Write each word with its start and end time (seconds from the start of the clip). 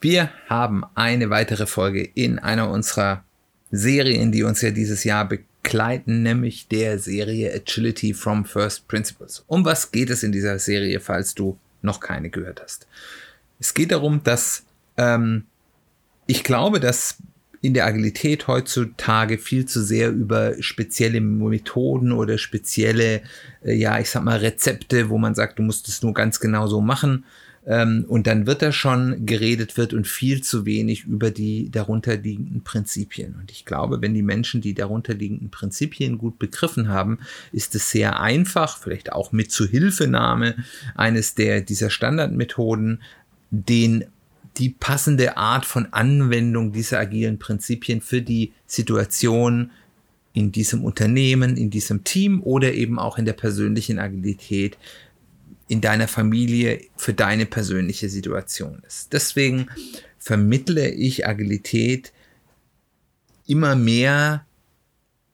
Wir 0.00 0.30
haben 0.48 0.84
eine 0.94 1.28
weitere 1.30 1.66
Folge 1.66 2.02
in 2.02 2.38
einer 2.38 2.70
unserer 2.70 3.24
Serien, 3.70 4.30
die 4.30 4.44
uns 4.44 4.62
ja 4.62 4.70
dieses 4.70 5.02
Jahr 5.02 5.28
begleiten, 5.28 6.22
nämlich 6.22 6.68
der 6.68 6.98
Serie 6.98 7.52
Agility 7.52 8.14
from 8.14 8.44
First 8.44 8.86
Principles. 8.86 9.44
Um 9.48 9.64
was 9.64 9.90
geht 9.90 10.10
es 10.10 10.22
in 10.22 10.30
dieser 10.30 10.58
Serie, 10.60 11.00
falls 11.00 11.34
du 11.34 11.58
noch 11.82 11.98
keine 11.98 12.30
gehört 12.30 12.62
hast? 12.62 12.86
Es 13.58 13.74
geht 13.74 13.90
darum, 13.90 14.22
dass 14.22 14.64
ähm, 14.96 15.44
ich 16.26 16.44
glaube, 16.44 16.78
dass 16.78 17.16
in 17.60 17.74
der 17.74 17.86
Agilität 17.86 18.46
heutzutage 18.46 19.36
viel 19.36 19.66
zu 19.66 19.82
sehr 19.82 20.10
über 20.10 20.54
spezielle 20.62 21.20
Methoden 21.20 22.12
oder 22.12 22.38
spezielle, 22.38 23.22
äh, 23.64 23.74
ja, 23.74 23.98
ich 23.98 24.10
sag 24.10 24.22
mal, 24.22 24.38
Rezepte, 24.38 25.08
wo 25.08 25.18
man 25.18 25.34
sagt, 25.34 25.58
du 25.58 25.62
musst 25.62 25.88
es 25.88 26.02
nur 26.02 26.14
ganz 26.14 26.38
genau 26.38 26.68
so 26.68 26.80
machen. 26.80 27.24
Ähm, 27.68 28.06
und 28.08 28.26
dann 28.26 28.46
wird 28.46 28.62
da 28.62 28.72
schon 28.72 29.26
geredet 29.26 29.76
wird 29.76 29.92
und 29.92 30.08
viel 30.08 30.42
zu 30.42 30.64
wenig 30.64 31.04
über 31.04 31.30
die 31.30 31.70
darunterliegenden 31.70 32.64
Prinzipien. 32.64 33.36
Und 33.38 33.50
ich 33.52 33.66
glaube, 33.66 34.00
wenn 34.00 34.14
die 34.14 34.22
Menschen 34.22 34.62
die 34.62 34.72
darunterliegenden 34.72 35.50
Prinzipien 35.50 36.16
gut 36.16 36.38
begriffen 36.38 36.88
haben, 36.88 37.18
ist 37.52 37.74
es 37.74 37.90
sehr 37.90 38.20
einfach, 38.20 38.78
vielleicht 38.78 39.12
auch 39.12 39.32
mit 39.32 39.52
Zuhilfenahme 39.52 40.56
eines 40.94 41.34
der, 41.34 41.60
dieser 41.60 41.90
Standardmethoden, 41.90 43.02
den 43.50 44.06
die 44.56 44.70
passende 44.70 45.36
Art 45.36 45.66
von 45.66 45.92
Anwendung 45.92 46.72
dieser 46.72 46.98
agilen 46.98 47.38
Prinzipien 47.38 48.00
für 48.00 48.22
die 48.22 48.52
Situation 48.66 49.70
in 50.32 50.52
diesem 50.52 50.84
Unternehmen, 50.84 51.56
in 51.56 51.68
diesem 51.68 52.02
Team 52.02 52.42
oder 52.42 52.72
eben 52.72 52.98
auch 52.98 53.18
in 53.18 53.26
der 53.26 53.34
persönlichen 53.34 53.98
Agilität 53.98 54.78
in 55.68 55.80
deiner 55.80 56.08
Familie 56.08 56.80
für 56.96 57.14
deine 57.14 57.46
persönliche 57.46 58.08
Situation 58.08 58.82
ist. 58.86 59.12
Deswegen 59.12 59.68
vermittle 60.18 60.90
ich 60.90 61.26
Agilität 61.26 62.12
immer 63.46 63.76
mehr 63.76 64.44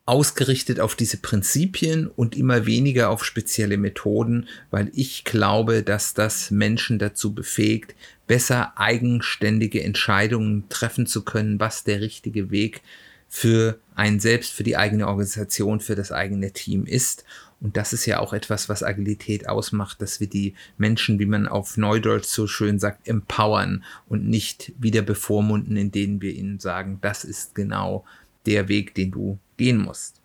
ausgerichtet 0.07 0.81
auf 0.81 0.97
diese 0.97 1.17
Prinzipien 1.17 2.09
und 2.09 2.37
immer 2.37 2.67
weniger 2.67 3.09
auf 3.09 3.25
spezielle 3.25 3.79
Methoden, 3.79 4.49
weil 4.71 4.91
ich 4.93 5.25
glaube, 5.25 5.83
dass 5.83 6.13
das 6.13 6.51
Menschen 6.51 6.99
dazu 6.99 7.35
befähigt, 7.35 7.95
besser 8.27 8.79
eigenständige 8.79 9.83
Entscheidungen 9.83 10.69
treffen 10.69 11.07
zu 11.07 11.23
können, 11.25 11.59
was 11.59 11.85
der 11.85 12.03
richtige 12.03 12.51
Weg 12.51 12.83
für 13.29 13.81
einen 13.95 14.21
selbst, 14.21 14.53
für 14.53 14.63
die 14.63 14.77
eigene 14.77 15.09
Organisation, 15.09 15.81
für 15.81 15.95
das 15.95 16.13
eigene 16.13 16.53
Team 16.53 16.85
ist. 16.85 17.25
Und 17.65 17.79
das 17.79 17.95
ist 17.95 18.05
ja 18.05 18.21
auch 18.21 18.35
etwas, 18.35 18.69
was 18.69 18.83
Agilität 18.83 19.49
ausmacht, 19.49 20.03
dass 20.03 20.21
wir 20.21 20.27
die 20.27 20.53
Menschen, 20.77 21.19
wie 21.19 21.25
man 21.25 21.49
auf 21.49 21.79
Neudeutsch 21.79 22.27
so 22.27 22.47
schön 22.47 22.79
sagt, 22.79 23.09
empowern 23.09 23.85
und 24.07 24.29
nicht 24.29 24.75
wieder 24.79 25.01
bevormunden, 25.01 25.79
indem 25.79 26.21
wir 26.21 26.35
ihnen 26.35 26.61
sagen, 26.61 26.99
das 27.01 27.25
ist 27.25 27.55
genau 27.55 28.05
der 28.45 28.69
Weg, 28.69 28.95
den 28.95 29.13
du 29.13 29.39
gehen 29.57 29.79
musst. 29.79 30.21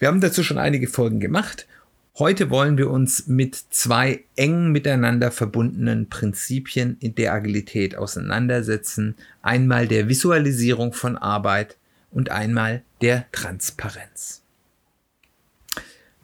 Wir 0.00 0.08
haben 0.08 0.20
dazu 0.20 0.42
schon 0.42 0.58
einige 0.58 0.88
Folgen 0.88 1.20
gemacht. 1.20 1.68
Heute 2.18 2.50
wollen 2.50 2.76
wir 2.76 2.90
uns 2.90 3.28
mit 3.28 3.54
zwei 3.54 4.24
eng 4.34 4.72
miteinander 4.72 5.30
verbundenen 5.30 6.08
Prinzipien 6.08 6.96
in 6.98 7.14
der 7.14 7.34
Agilität 7.34 7.94
auseinandersetzen. 7.94 9.14
Einmal 9.42 9.86
der 9.86 10.08
Visualisierung 10.08 10.92
von 10.92 11.16
Arbeit 11.16 11.76
und 12.10 12.32
einmal 12.32 12.82
der 13.00 13.30
Transparenz. 13.30 14.42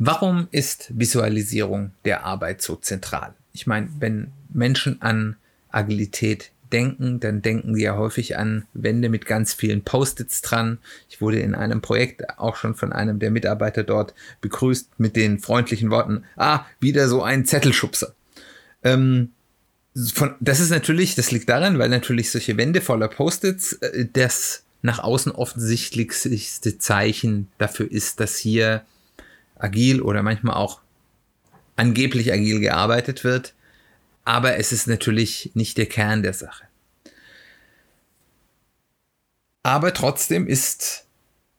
Warum 0.05 0.49
ist 0.51 0.91
Visualisierung 0.99 1.93
der 2.05 2.25
Arbeit 2.25 2.61
so 2.61 2.75
zentral? 2.75 3.35
Ich 3.53 3.69
meine, 3.69 3.89
wenn 4.01 4.33
Menschen 4.53 5.01
an 5.01 5.37
Agilität 5.71 6.51
denken, 6.73 7.21
dann 7.21 7.41
denken 7.41 7.77
sie 7.77 7.85
ja 7.85 7.97
häufig 7.97 8.37
an 8.37 8.65
Wände 8.75 9.09
mit 9.09 9.27
ganz 9.27 9.55
vielen 9.55 9.83
Post-its 9.83 10.43
dran. 10.43 10.79
Ich 11.09 11.21
wurde 11.21 11.39
in 11.39 11.55
einem 11.55 11.83
Projekt 11.83 12.37
auch 12.41 12.57
schon 12.57 12.75
von 12.75 12.93
einem 12.93 13.21
der 13.21 13.31
Mitarbeiter 13.31 13.85
dort 13.85 14.13
begrüßt 14.41 14.99
mit 14.99 15.15
den 15.15 15.39
freundlichen 15.39 15.91
Worten, 15.91 16.25
ah, 16.35 16.65
wieder 16.81 17.07
so 17.07 17.23
ein 17.23 17.47
Zettelschubser. 17.47 18.13
Ähm, 18.83 19.31
von, 20.15 20.35
das 20.41 20.59
ist 20.59 20.71
natürlich, 20.71 21.15
das 21.15 21.31
liegt 21.31 21.49
daran, 21.49 21.79
weil 21.79 21.91
natürlich 21.91 22.33
solche 22.33 22.57
Wände 22.57 22.81
voller 22.81 23.07
Post-its 23.07 23.75
äh, 23.75 24.09
das 24.13 24.65
nach 24.85 24.99
außen 24.99 25.31
offensichtlichste 25.31 26.79
Zeichen 26.79 27.47
dafür 27.59 27.89
ist, 27.89 28.19
dass 28.19 28.37
hier 28.37 28.85
agil 29.63 30.03
oder 30.03 30.23
manchmal 30.23 30.57
auch 30.57 30.81
angeblich 31.77 32.33
agil 32.33 32.61
gearbeitet 32.61 33.25
wird 33.25 33.55
aber 34.25 34.57
es 34.57 34.73
ist 34.73 34.87
natürlich 34.87 35.51
nicht 35.55 35.79
der 35.79 35.87
Kern 35.87 36.23
der 36.23 36.33
Sache. 36.33 36.65
Aber 39.65 39.95
trotzdem 39.95 40.47
ist 40.47 41.05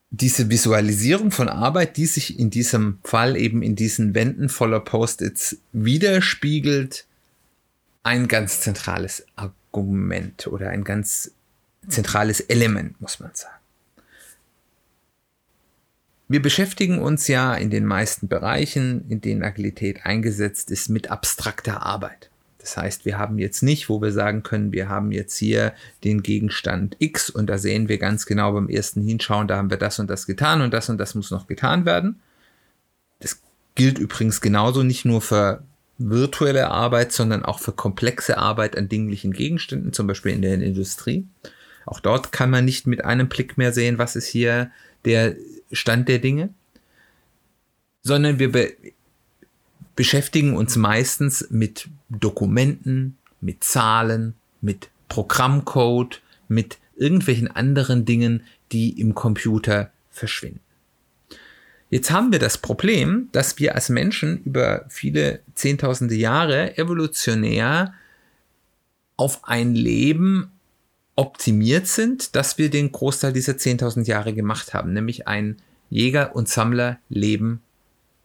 diese 0.10 0.50
Visualisierung 0.50 1.32
von 1.32 1.50
Arbeit, 1.50 1.98
die 1.98 2.06
sich 2.06 2.38
in 2.38 2.50
diesem 2.50 3.00
Fall 3.04 3.36
eben 3.36 3.62
in 3.62 3.76
diesen 3.76 4.14
Wänden 4.14 4.50
voller 4.50 4.80
Post-its 4.80 5.58
widerspiegelt, 5.72 7.06
ein 8.04 8.28
ganz 8.28 8.62
zentrales 8.62 9.26
Argument 9.36 10.48
oder 10.48 10.70
ein 10.70 10.84
ganz 10.84 11.32
zentrales 11.88 12.42
Element, 12.42 13.00
muss 13.02 13.20
man 13.20 13.32
sagen. 13.34 13.63
Wir 16.28 16.42
beschäftigen 16.42 17.00
uns 17.00 17.28
ja 17.28 17.54
in 17.54 17.70
den 17.70 17.86
meisten 17.86 18.28
Bereichen, 18.28 19.06
in 19.10 19.22
denen 19.22 19.44
Agilität 19.44 20.06
eingesetzt 20.06 20.72
ist, 20.72 20.90
mit 20.90 21.12
abstrakter 21.12 21.86
Arbeit. 21.86 22.30
Das 22.64 22.78
heißt, 22.78 23.04
wir 23.06 23.18
haben 23.18 23.40
jetzt 23.40 23.62
nicht, 23.62 23.90
wo 23.90 24.02
wir 24.02 24.14
sagen 24.14 24.42
können, 24.42 24.72
wir 24.72 24.88
haben 24.88 25.12
jetzt 25.12 25.38
hier 25.38 25.74
den 26.06 26.24
Gegenstand 26.24 26.96
X 26.98 27.30
und 27.30 27.48
da 27.48 27.58
sehen 27.58 27.90
wir 27.90 27.98
ganz 27.98 28.26
genau 28.26 28.54
beim 28.54 28.70
ersten 28.70 29.02
Hinschauen, 29.02 29.50
da 29.50 29.58
haben 29.58 29.70
wir 29.70 29.78
das 29.78 30.00
und 30.00 30.10
das 30.10 30.26
getan 30.26 30.62
und 30.62 30.74
das 30.74 30.88
und 30.88 30.98
das 30.98 31.14
muss 31.14 31.30
noch 31.30 31.48
getan 31.48 31.86
werden. 31.86 32.22
Das 33.20 33.42
gilt 33.76 34.00
übrigens 34.00 34.40
genauso 34.40 34.82
nicht 34.82 35.04
nur 35.04 35.22
für 35.22 35.62
virtuelle 35.98 36.70
Arbeit, 36.70 37.12
sondern 37.12 37.44
auch 37.44 37.60
für 37.60 37.74
komplexe 37.74 38.38
Arbeit 38.38 38.78
an 38.78 38.88
dinglichen 38.88 39.34
Gegenständen, 39.34 39.92
zum 39.92 40.08
Beispiel 40.08 40.32
in 40.32 40.42
der 40.42 40.54
Industrie. 40.54 41.28
Auch 41.86 42.00
dort 42.00 42.32
kann 42.32 42.50
man 42.50 42.64
nicht 42.64 42.88
mit 42.88 43.04
einem 43.04 43.28
Blick 43.28 43.58
mehr 43.58 43.74
sehen, 43.74 43.98
was 43.98 44.16
ist 44.16 44.28
hier 44.28 44.72
der 45.04 45.36
Stand 45.74 46.08
der 46.08 46.20
Dinge, 46.20 46.50
sondern 48.02 48.40
wir 48.40 48.52
beschäftigen 49.96 50.56
uns 50.56 50.76
meistens 50.76 51.48
mit 51.50 51.90
Dokumenten, 52.10 53.18
mit 53.42 53.64
Zahlen, 53.64 54.36
mit 54.62 54.90
Programmcode, 55.10 56.22
mit 56.48 56.78
irgendwelchen 56.96 57.50
anderen 57.50 58.06
Dingen, 58.06 58.44
die 58.72 59.00
im 59.00 59.14
Computer 59.16 59.92
verschwinden. 60.10 60.60
Jetzt 61.90 62.10
haben 62.10 62.32
wir 62.32 62.40
das 62.40 62.58
Problem, 62.58 63.30
dass 63.34 63.60
wir 63.60 63.76
als 63.76 63.90
Menschen 63.90 64.44
über 64.46 64.86
viele 64.90 65.42
Zehntausende 65.54 66.16
Jahre 66.16 66.76
evolutionär 66.78 67.94
auf 69.16 69.44
ein 69.44 69.76
Leben 69.76 70.52
optimiert 71.16 71.86
sind, 71.86 72.36
dass 72.36 72.58
wir 72.58 72.72
den 72.72 72.92
Großteil 72.92 73.32
dieser 73.32 73.54
10.000 73.54 74.06
Jahre 74.06 74.34
gemacht 74.34 74.74
haben, 74.74 74.94
nämlich 74.94 75.28
ein 75.28 75.58
Jäger- 75.94 76.36
und 76.36 76.50
Sammlerleben 76.50 77.62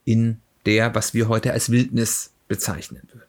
in 0.03 0.39
der, 0.65 0.95
was 0.95 1.13
wir 1.13 1.27
heute 1.27 1.53
als 1.53 1.69
Wildnis 1.69 2.31
bezeichnen 2.47 3.01
würden. 3.13 3.27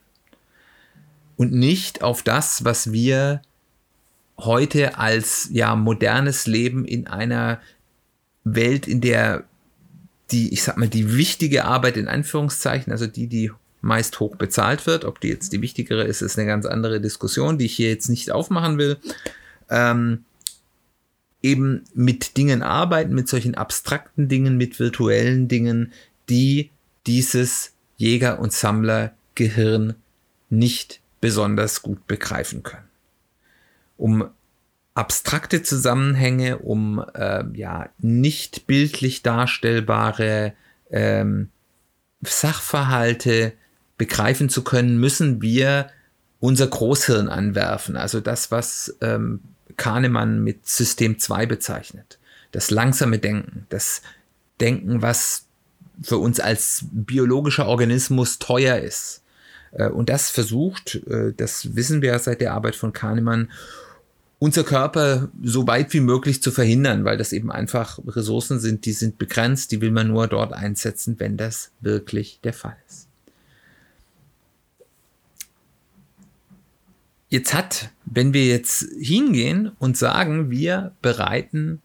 Und 1.36 1.52
nicht 1.52 2.02
auf 2.02 2.22
das, 2.22 2.64
was 2.64 2.92
wir 2.92 3.42
heute 4.38 4.98
als 4.98 5.48
ja 5.52 5.76
modernes 5.76 6.46
Leben 6.46 6.84
in 6.84 7.06
einer 7.06 7.60
Welt, 8.44 8.88
in 8.88 9.00
der 9.00 9.44
die, 10.30 10.52
ich 10.52 10.62
sag 10.62 10.76
mal, 10.76 10.88
die 10.88 11.16
wichtige 11.16 11.64
Arbeit 11.64 11.96
in 11.96 12.08
Anführungszeichen, 12.08 12.92
also 12.92 13.06
die, 13.06 13.26
die 13.26 13.50
meist 13.80 14.20
hoch 14.20 14.36
bezahlt 14.36 14.86
wird, 14.86 15.04
ob 15.04 15.20
die 15.20 15.28
jetzt 15.28 15.52
die 15.52 15.60
wichtigere 15.60 16.04
ist, 16.04 16.22
ist 16.22 16.38
eine 16.38 16.46
ganz 16.46 16.66
andere 16.66 17.00
Diskussion, 17.00 17.58
die 17.58 17.66
ich 17.66 17.74
hier 17.74 17.88
jetzt 17.88 18.08
nicht 18.08 18.30
aufmachen 18.30 18.78
will. 18.78 18.98
Ähm, 19.68 20.24
eben 21.42 21.84
mit 21.94 22.36
Dingen 22.36 22.62
arbeiten, 22.62 23.14
mit 23.14 23.28
solchen 23.28 23.54
abstrakten 23.54 24.28
Dingen, 24.28 24.56
mit 24.56 24.78
virtuellen 24.78 25.48
Dingen, 25.48 25.92
die 26.28 26.70
dieses 27.06 27.72
Jäger- 27.96 28.38
und 28.40 28.52
Sammlergehirn 28.52 29.94
nicht 30.50 31.00
besonders 31.20 31.82
gut 31.82 32.06
begreifen 32.06 32.62
können. 32.62 32.88
um 33.96 34.30
abstrakte 34.94 35.62
Zusammenhänge, 35.62 36.58
um 36.58 37.04
äh, 37.14 37.44
ja 37.54 37.90
nicht 37.98 38.66
bildlich 38.66 39.22
darstellbare 39.22 40.52
ähm, 40.90 41.48
Sachverhalte 42.22 43.52
begreifen 43.98 44.48
zu 44.48 44.64
können, 44.64 44.98
müssen 44.98 45.42
wir 45.42 45.90
unser 46.40 46.66
Großhirn 46.66 47.28
anwerfen. 47.28 47.96
Also 47.96 48.20
das, 48.20 48.50
was 48.50 48.96
ähm, 49.00 49.40
Kahnemann 49.80 50.44
mit 50.44 50.68
System 50.68 51.18
2 51.18 51.46
bezeichnet. 51.46 52.18
Das 52.52 52.70
langsame 52.70 53.18
Denken, 53.18 53.66
das 53.70 54.02
Denken, 54.60 55.00
was 55.00 55.46
für 56.02 56.18
uns 56.18 56.38
als 56.38 56.84
biologischer 56.92 57.66
Organismus 57.66 58.38
teuer 58.38 58.78
ist. 58.78 59.22
Äh, 59.72 59.88
und 59.88 60.10
das 60.10 60.28
versucht, 60.30 60.96
äh, 61.06 61.32
das 61.34 61.74
wissen 61.74 62.02
wir 62.02 62.18
seit 62.18 62.42
der 62.42 62.52
Arbeit 62.52 62.76
von 62.76 62.92
Kahnemann, 62.92 63.50
unser 64.38 64.64
Körper 64.64 65.30
so 65.42 65.66
weit 65.66 65.92
wie 65.94 66.00
möglich 66.00 66.42
zu 66.42 66.50
verhindern, 66.50 67.04
weil 67.04 67.16
das 67.16 67.32
eben 67.32 67.50
einfach 67.50 67.98
Ressourcen 68.06 68.60
sind, 68.60 68.84
die 68.84 68.92
sind 68.92 69.18
begrenzt, 69.18 69.72
die 69.72 69.80
will 69.80 69.90
man 69.90 70.08
nur 70.08 70.28
dort 70.28 70.52
einsetzen, 70.52 71.16
wenn 71.18 71.36
das 71.36 71.72
wirklich 71.80 72.40
der 72.44 72.54
Fall 72.54 72.76
ist. 72.86 73.09
Jetzt 77.30 77.54
hat, 77.54 77.90
wenn 78.06 78.34
wir 78.34 78.46
jetzt 78.46 78.86
hingehen 78.98 79.70
und 79.78 79.96
sagen, 79.96 80.50
wir 80.50 80.96
bereiten 81.00 81.80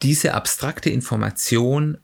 diese 0.00 0.32
abstrakte 0.32 0.88
Information 0.88 1.98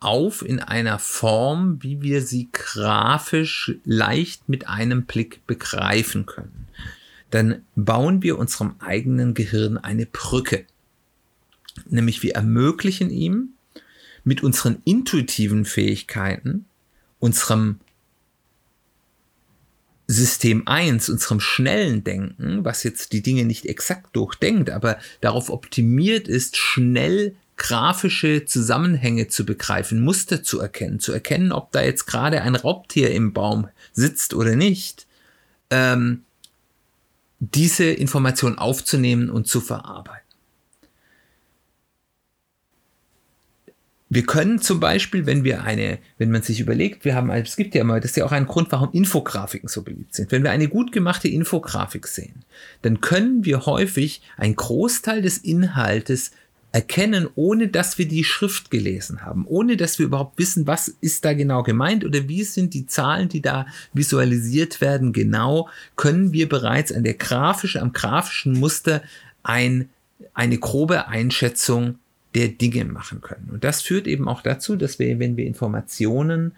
auf 0.00 0.42
in 0.42 0.60
einer 0.60 0.98
Form, 0.98 1.82
wie 1.82 2.00
wir 2.00 2.22
sie 2.22 2.48
grafisch 2.52 3.74
leicht 3.84 4.48
mit 4.48 4.66
einem 4.66 5.04
Blick 5.04 5.46
begreifen 5.46 6.24
können, 6.24 6.68
dann 7.30 7.62
bauen 7.76 8.22
wir 8.22 8.38
unserem 8.38 8.76
eigenen 8.78 9.34
Gehirn 9.34 9.76
eine 9.76 10.06
Brücke. 10.06 10.64
Nämlich 11.86 12.22
wir 12.22 12.34
ermöglichen 12.34 13.10
ihm 13.10 13.50
mit 14.24 14.42
unseren 14.42 14.80
intuitiven 14.86 15.66
Fähigkeiten, 15.66 16.64
unserem 17.18 17.80
System 20.10 20.66
1, 20.66 21.10
unserem 21.10 21.38
schnellen 21.38 22.02
Denken, 22.02 22.64
was 22.64 22.82
jetzt 22.82 23.12
die 23.12 23.22
Dinge 23.22 23.44
nicht 23.44 23.66
exakt 23.66 24.16
durchdenkt, 24.16 24.70
aber 24.70 24.98
darauf 25.20 25.50
optimiert 25.50 26.28
ist, 26.28 26.56
schnell 26.56 27.36
grafische 27.58 28.46
Zusammenhänge 28.46 29.28
zu 29.28 29.44
begreifen, 29.44 30.02
Muster 30.02 30.42
zu 30.42 30.60
erkennen, 30.60 30.98
zu 30.98 31.12
erkennen, 31.12 31.52
ob 31.52 31.72
da 31.72 31.82
jetzt 31.82 32.06
gerade 32.06 32.40
ein 32.40 32.54
Raubtier 32.54 33.10
im 33.10 33.34
Baum 33.34 33.68
sitzt 33.92 34.32
oder 34.32 34.56
nicht, 34.56 35.06
ähm, 35.68 36.22
diese 37.40 37.84
Information 37.84 38.56
aufzunehmen 38.56 39.28
und 39.28 39.46
zu 39.46 39.60
verarbeiten. 39.60 40.27
Wir 44.10 44.24
können 44.24 44.58
zum 44.58 44.80
Beispiel, 44.80 45.26
wenn 45.26 45.44
wir 45.44 45.64
eine, 45.64 45.98
wenn 46.16 46.30
man 46.30 46.42
sich 46.42 46.60
überlegt, 46.60 47.04
wir 47.04 47.14
haben, 47.14 47.30
es 47.30 47.56
gibt 47.56 47.74
ja 47.74 47.82
immer, 47.82 48.00
das 48.00 48.12
ist 48.12 48.16
ja 48.16 48.24
auch 48.24 48.32
ein 48.32 48.46
Grund, 48.46 48.72
warum 48.72 48.90
Infografiken 48.92 49.68
so 49.68 49.82
beliebt 49.82 50.14
sind. 50.14 50.32
Wenn 50.32 50.42
wir 50.44 50.50
eine 50.50 50.68
gut 50.68 50.92
gemachte 50.92 51.28
Infografik 51.28 52.06
sehen, 52.06 52.44
dann 52.80 53.02
können 53.02 53.44
wir 53.44 53.66
häufig 53.66 54.22
einen 54.38 54.56
Großteil 54.56 55.20
des 55.20 55.38
Inhaltes 55.38 56.30
erkennen, 56.72 57.28
ohne 57.34 57.68
dass 57.68 57.98
wir 57.98 58.06
die 58.06 58.24
Schrift 58.24 58.70
gelesen 58.70 59.22
haben, 59.22 59.46
ohne 59.46 59.76
dass 59.76 59.98
wir 59.98 60.06
überhaupt 60.06 60.38
wissen, 60.38 60.66
was 60.66 60.88
ist 61.00 61.24
da 61.24 61.32
genau 61.32 61.62
gemeint 61.62 62.04
oder 62.04 62.28
wie 62.28 62.44
sind 62.44 62.74
die 62.74 62.86
Zahlen, 62.86 63.28
die 63.28 63.40
da 63.40 63.66
visualisiert 63.94 64.80
werden, 64.80 65.12
genau, 65.12 65.68
können 65.96 66.32
wir 66.32 66.48
bereits 66.48 66.92
an 66.92 67.04
der 67.04 67.14
grafischen, 67.14 67.80
am 67.80 67.92
grafischen 67.92 68.52
Muster 68.52 69.02
ein, 69.42 69.88
eine 70.34 70.58
grobe 70.58 71.08
Einschätzung 71.08 71.98
der 72.34 72.48
Dinge 72.48 72.84
machen 72.84 73.20
können. 73.20 73.48
Und 73.50 73.64
das 73.64 73.82
führt 73.82 74.06
eben 74.06 74.28
auch 74.28 74.42
dazu, 74.42 74.76
dass 74.76 74.98
wir, 74.98 75.18
wenn 75.18 75.36
wir 75.36 75.46
Informationen, 75.46 76.52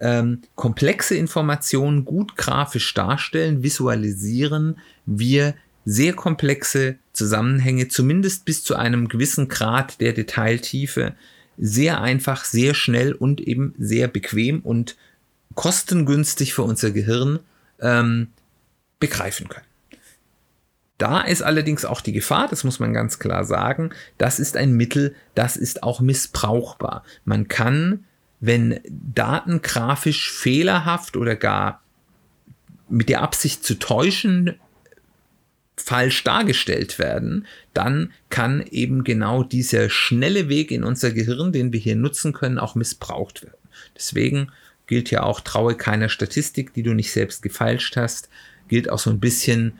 ähm, 0.00 0.42
komplexe 0.54 1.16
Informationen 1.16 2.04
gut 2.04 2.36
grafisch 2.36 2.94
darstellen, 2.94 3.62
visualisieren, 3.62 4.78
wir 5.06 5.54
sehr 5.84 6.12
komplexe 6.12 6.96
Zusammenhänge, 7.12 7.88
zumindest 7.88 8.44
bis 8.44 8.62
zu 8.62 8.76
einem 8.76 9.08
gewissen 9.08 9.48
Grad 9.48 10.00
der 10.00 10.12
Detailtiefe, 10.12 11.14
sehr 11.56 12.00
einfach, 12.00 12.44
sehr 12.44 12.74
schnell 12.74 13.12
und 13.12 13.40
eben 13.40 13.74
sehr 13.78 14.06
bequem 14.06 14.60
und 14.60 14.96
kostengünstig 15.54 16.54
für 16.54 16.62
unser 16.62 16.92
Gehirn 16.92 17.40
ähm, 17.80 18.28
begreifen 19.00 19.48
können. 19.48 19.67
Da 20.98 21.20
ist 21.20 21.42
allerdings 21.42 21.84
auch 21.84 22.00
die 22.00 22.12
Gefahr, 22.12 22.48
das 22.48 22.64
muss 22.64 22.80
man 22.80 22.92
ganz 22.92 23.20
klar 23.20 23.44
sagen, 23.44 23.90
das 24.18 24.40
ist 24.40 24.56
ein 24.56 24.72
Mittel, 24.72 25.14
das 25.36 25.56
ist 25.56 25.84
auch 25.84 26.00
missbrauchbar. 26.00 27.04
Man 27.24 27.46
kann, 27.46 28.04
wenn 28.40 28.80
Daten 28.88 29.62
grafisch 29.62 30.32
fehlerhaft 30.32 31.16
oder 31.16 31.36
gar 31.36 31.82
mit 32.88 33.08
der 33.08 33.22
Absicht 33.22 33.64
zu 33.64 33.78
täuschen, 33.78 34.54
falsch 35.76 36.24
dargestellt 36.24 36.98
werden, 36.98 37.46
dann 37.74 38.12
kann 38.30 38.62
eben 38.62 39.04
genau 39.04 39.44
dieser 39.44 39.90
schnelle 39.90 40.48
Weg 40.48 40.72
in 40.72 40.82
unser 40.82 41.12
Gehirn, 41.12 41.52
den 41.52 41.72
wir 41.72 41.78
hier 41.78 41.94
nutzen 41.94 42.32
können, 42.32 42.58
auch 42.58 42.74
missbraucht 42.74 43.42
werden. 43.42 43.54
Deswegen 43.96 44.50
gilt 44.88 45.10
ja 45.10 45.22
auch, 45.22 45.40
traue 45.40 45.76
keiner 45.76 46.08
Statistik, 46.08 46.74
die 46.74 46.82
du 46.82 46.94
nicht 46.94 47.12
selbst 47.12 47.42
gefeilscht 47.42 47.96
hast, 47.96 48.28
gilt 48.66 48.90
auch 48.90 48.98
so 48.98 49.10
ein 49.10 49.20
bisschen 49.20 49.78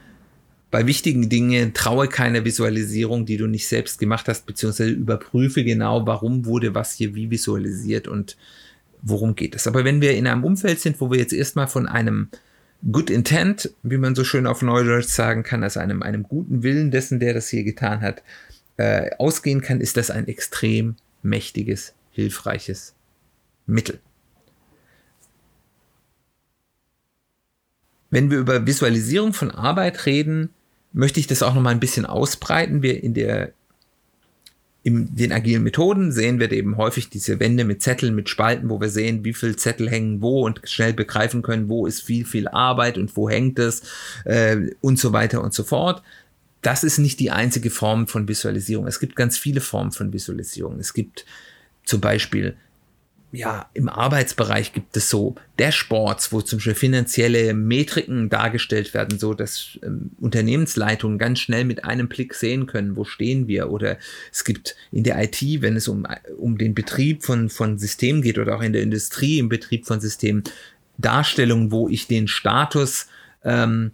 bei 0.70 0.86
wichtigen 0.86 1.28
Dingen 1.28 1.72
traue 1.72 2.08
keine 2.08 2.44
Visualisierung, 2.44 3.24
die 3.24 3.38
du 3.38 3.46
nicht 3.46 3.66
selbst 3.66 3.98
gemacht 3.98 4.28
hast, 4.28 4.44
beziehungsweise 4.44 4.90
überprüfe 4.90 5.64
genau, 5.64 6.06
warum 6.06 6.44
wurde 6.44 6.74
was 6.74 6.92
hier 6.92 7.14
wie 7.14 7.30
visualisiert 7.30 8.06
und 8.06 8.36
worum 9.00 9.34
geht 9.34 9.54
es. 9.54 9.66
Aber 9.66 9.84
wenn 9.84 10.00
wir 10.00 10.14
in 10.14 10.26
einem 10.26 10.44
Umfeld 10.44 10.80
sind, 10.80 11.00
wo 11.00 11.10
wir 11.10 11.18
jetzt 11.18 11.32
erstmal 11.32 11.68
von 11.68 11.86
einem 11.88 12.28
Good 12.92 13.10
Intent, 13.10 13.70
wie 13.82 13.96
man 13.96 14.14
so 14.14 14.24
schön 14.24 14.46
auf 14.46 14.62
Neudeutsch 14.62 15.08
sagen 15.08 15.42
kann, 15.42 15.62
also 15.62 15.80
einem, 15.80 16.02
einem 16.02 16.24
guten 16.24 16.62
Willen 16.62 16.90
dessen, 16.90 17.18
der 17.18 17.34
das 17.34 17.48
hier 17.48 17.64
getan 17.64 18.02
hat, 18.02 18.22
äh, 18.76 19.10
ausgehen 19.18 19.62
kann, 19.62 19.80
ist 19.80 19.96
das 19.96 20.10
ein 20.10 20.28
extrem 20.28 20.96
mächtiges, 21.22 21.94
hilfreiches 22.12 22.94
Mittel. 23.66 24.00
Wenn 28.10 28.30
wir 28.30 28.38
über 28.38 28.66
Visualisierung 28.66 29.32
von 29.32 29.50
Arbeit 29.50 30.06
reden, 30.06 30.50
möchte 30.92 31.20
ich 31.20 31.26
das 31.26 31.42
auch 31.42 31.54
noch 31.54 31.62
mal 31.62 31.70
ein 31.70 31.80
bisschen 31.80 32.06
ausbreiten. 32.06 32.82
Wir 32.82 33.02
in 33.02 33.14
der 33.14 33.52
in 34.84 35.14
den 35.16 35.32
agilen 35.32 35.64
Methoden 35.64 36.12
sehen 36.12 36.40
wir 36.40 36.50
eben 36.50 36.76
häufig 36.76 37.10
diese 37.10 37.40
Wände 37.40 37.64
mit 37.64 37.82
Zetteln, 37.82 38.14
mit 38.14 38.28
Spalten, 38.28 38.70
wo 38.70 38.80
wir 38.80 38.88
sehen, 38.88 39.24
wie 39.24 39.34
viele 39.34 39.56
Zettel 39.56 39.90
hängen 39.90 40.22
wo 40.22 40.46
und 40.46 40.62
schnell 40.64 40.94
begreifen 40.94 41.42
können, 41.42 41.68
wo 41.68 41.86
ist 41.86 42.00
viel, 42.00 42.24
viel 42.24 42.48
Arbeit 42.48 42.96
und 42.96 43.14
wo 43.16 43.28
hängt 43.28 43.58
es 43.58 43.82
äh, 44.24 44.70
und 44.80 44.98
so 44.98 45.12
weiter 45.12 45.42
und 45.42 45.52
so 45.52 45.64
fort. 45.64 46.02
Das 46.62 46.84
ist 46.84 46.98
nicht 46.98 47.20
die 47.20 47.30
einzige 47.30 47.70
Form 47.70 48.06
von 48.06 48.28
Visualisierung. 48.28 48.86
Es 48.86 48.98
gibt 48.98 49.14
ganz 49.14 49.36
viele 49.36 49.60
Formen 49.60 49.92
von 49.92 50.12
Visualisierung. 50.12 50.78
Es 50.78 50.94
gibt 50.94 51.26
zum 51.84 52.00
Beispiel 52.00 52.56
ja, 53.30 53.68
im 53.74 53.90
Arbeitsbereich 53.90 54.72
gibt 54.72 54.96
es 54.96 55.10
so 55.10 55.34
Dashboards, 55.58 56.32
wo 56.32 56.40
zum 56.40 56.58
Beispiel 56.58 56.74
finanzielle 56.74 57.52
Metriken 57.52 58.30
dargestellt 58.30 58.94
werden, 58.94 59.18
so 59.18 59.34
dass 59.34 59.78
ähm, 59.82 60.10
Unternehmensleitungen 60.18 61.18
ganz 61.18 61.40
schnell 61.40 61.64
mit 61.64 61.84
einem 61.84 62.08
Blick 62.08 62.32
sehen 62.34 62.66
können, 62.66 62.96
wo 62.96 63.04
stehen 63.04 63.46
wir. 63.46 63.70
Oder 63.70 63.98
es 64.32 64.44
gibt 64.44 64.76
in 64.92 65.04
der 65.04 65.22
IT, 65.22 65.42
wenn 65.60 65.76
es 65.76 65.88
um, 65.88 66.06
um 66.38 66.56
den 66.56 66.74
Betrieb 66.74 67.22
von, 67.22 67.50
von 67.50 67.78
Systemen 67.78 68.22
geht 68.22 68.38
oder 68.38 68.56
auch 68.56 68.62
in 68.62 68.72
der 68.72 68.82
Industrie 68.82 69.38
im 69.38 69.50
Betrieb 69.50 69.86
von 69.86 70.00
Systemen, 70.00 70.44
Darstellungen, 70.96 71.70
wo 71.70 71.88
ich 71.88 72.06
den 72.06 72.28
Status 72.28 73.08
ähm, 73.44 73.92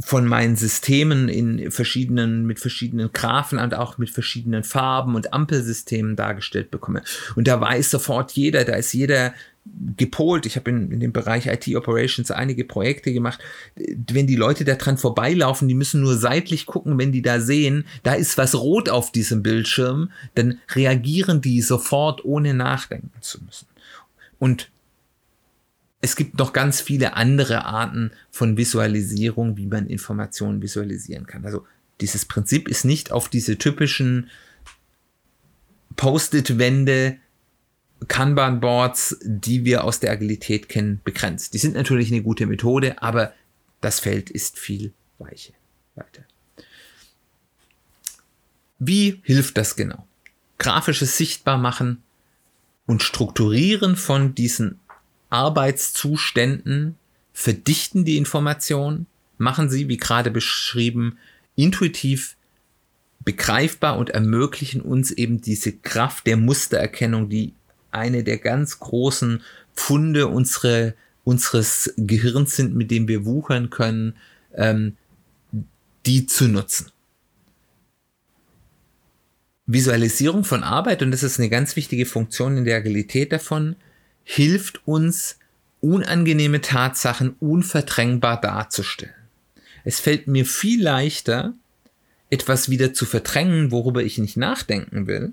von 0.00 0.26
meinen 0.26 0.54
Systemen 0.54 1.28
in 1.28 1.72
verschiedenen, 1.72 2.46
mit 2.46 2.60
verschiedenen 2.60 3.12
Graphen 3.12 3.58
und 3.58 3.74
auch 3.74 3.98
mit 3.98 4.10
verschiedenen 4.10 4.62
Farben 4.62 5.16
und 5.16 5.32
Ampelsystemen 5.32 6.14
dargestellt 6.14 6.70
bekomme. 6.70 7.02
Und 7.34 7.48
da 7.48 7.60
weiß 7.60 7.90
sofort 7.90 8.32
jeder, 8.32 8.64
da 8.64 8.74
ist 8.74 8.92
jeder 8.92 9.34
gepolt. 9.96 10.46
Ich 10.46 10.56
habe 10.56 10.70
in, 10.70 10.92
in 10.92 11.00
dem 11.00 11.12
Bereich 11.12 11.46
IT 11.46 11.74
Operations 11.74 12.30
einige 12.30 12.64
Projekte 12.64 13.12
gemacht. 13.12 13.40
Wenn 13.74 14.28
die 14.28 14.36
Leute 14.36 14.64
da 14.64 14.76
dran 14.76 14.98
vorbeilaufen, 14.98 15.66
die 15.66 15.74
müssen 15.74 16.00
nur 16.00 16.16
seitlich 16.16 16.66
gucken, 16.66 16.96
wenn 16.96 17.12
die 17.12 17.22
da 17.22 17.40
sehen, 17.40 17.84
da 18.04 18.14
ist 18.14 18.38
was 18.38 18.54
rot 18.54 18.88
auf 18.88 19.10
diesem 19.10 19.42
Bildschirm, 19.42 20.12
dann 20.36 20.60
reagieren 20.70 21.40
die 21.40 21.60
sofort, 21.60 22.24
ohne 22.24 22.54
nachdenken 22.54 23.10
zu 23.20 23.42
müssen. 23.44 23.66
Und 24.38 24.70
es 26.00 26.14
gibt 26.16 26.38
noch 26.38 26.52
ganz 26.52 26.80
viele 26.80 27.14
andere 27.14 27.64
Arten 27.64 28.12
von 28.30 28.56
Visualisierung, 28.56 29.56
wie 29.56 29.66
man 29.66 29.86
Informationen 29.86 30.62
visualisieren 30.62 31.26
kann. 31.26 31.44
Also 31.44 31.66
dieses 32.00 32.24
Prinzip 32.24 32.68
ist 32.68 32.84
nicht 32.84 33.10
auf 33.10 33.28
diese 33.28 33.58
typischen 33.58 34.30
Post-it-Wände, 35.96 37.18
Kanban-Boards, 38.06 39.18
die 39.22 39.64
wir 39.64 39.82
aus 39.82 39.98
der 39.98 40.12
Agilität 40.12 40.68
kennen, 40.68 41.00
begrenzt. 41.02 41.54
Die 41.54 41.58
sind 41.58 41.74
natürlich 41.74 42.12
eine 42.12 42.22
gute 42.22 42.46
Methode, 42.46 43.02
aber 43.02 43.32
das 43.80 43.98
Feld 43.98 44.30
ist 44.30 44.58
viel 44.58 44.92
weicher. 45.18 45.54
Weiter. 45.96 46.22
Wie 48.78 49.20
hilft 49.24 49.56
das 49.56 49.74
genau? 49.74 50.06
Grafisches 50.58 51.16
Sichtbarmachen 51.16 52.04
und 52.86 53.02
Strukturieren 53.02 53.96
von 53.96 54.36
diesen 54.36 54.78
Arbeitszuständen 55.30 56.96
verdichten 57.32 58.04
die 58.04 58.16
Information, 58.16 59.06
machen 59.36 59.70
sie, 59.70 59.88
wie 59.88 59.96
gerade 59.96 60.30
beschrieben, 60.30 61.18
intuitiv 61.54 62.36
begreifbar 63.24 63.98
und 63.98 64.10
ermöglichen 64.10 64.80
uns 64.80 65.10
eben 65.10 65.40
diese 65.40 65.72
Kraft 65.72 66.26
der 66.26 66.36
Mustererkennung, 66.36 67.28
die 67.28 67.52
eine 67.90 68.24
der 68.24 68.38
ganz 68.38 68.80
großen 68.80 69.42
Pfunde 69.74 70.28
unsere, 70.28 70.94
unseres 71.24 71.92
Gehirns 71.96 72.56
sind, 72.56 72.74
mit 72.74 72.90
dem 72.90 73.06
wir 73.08 73.24
wuchern 73.24 73.70
können, 73.70 74.16
ähm, 74.54 74.96
die 76.06 76.26
zu 76.26 76.48
nutzen. 76.48 76.90
Visualisierung 79.66 80.44
von 80.44 80.64
Arbeit, 80.64 81.02
und 81.02 81.10
das 81.10 81.22
ist 81.22 81.38
eine 81.38 81.50
ganz 81.50 81.76
wichtige 81.76 82.06
Funktion 82.06 82.56
in 82.56 82.64
der 82.64 82.78
Agilität 82.78 83.32
davon, 83.32 83.76
hilft 84.30 84.86
uns, 84.86 85.38
unangenehme 85.80 86.60
Tatsachen 86.60 87.34
unverdrängbar 87.40 88.38
darzustellen. 88.38 89.14
Es 89.84 90.00
fällt 90.00 90.26
mir 90.26 90.44
viel 90.44 90.82
leichter, 90.82 91.54
etwas 92.28 92.68
wieder 92.68 92.92
zu 92.92 93.06
verdrängen, 93.06 93.70
worüber 93.70 94.02
ich 94.02 94.18
nicht 94.18 94.36
nachdenken 94.36 95.06
will, 95.06 95.32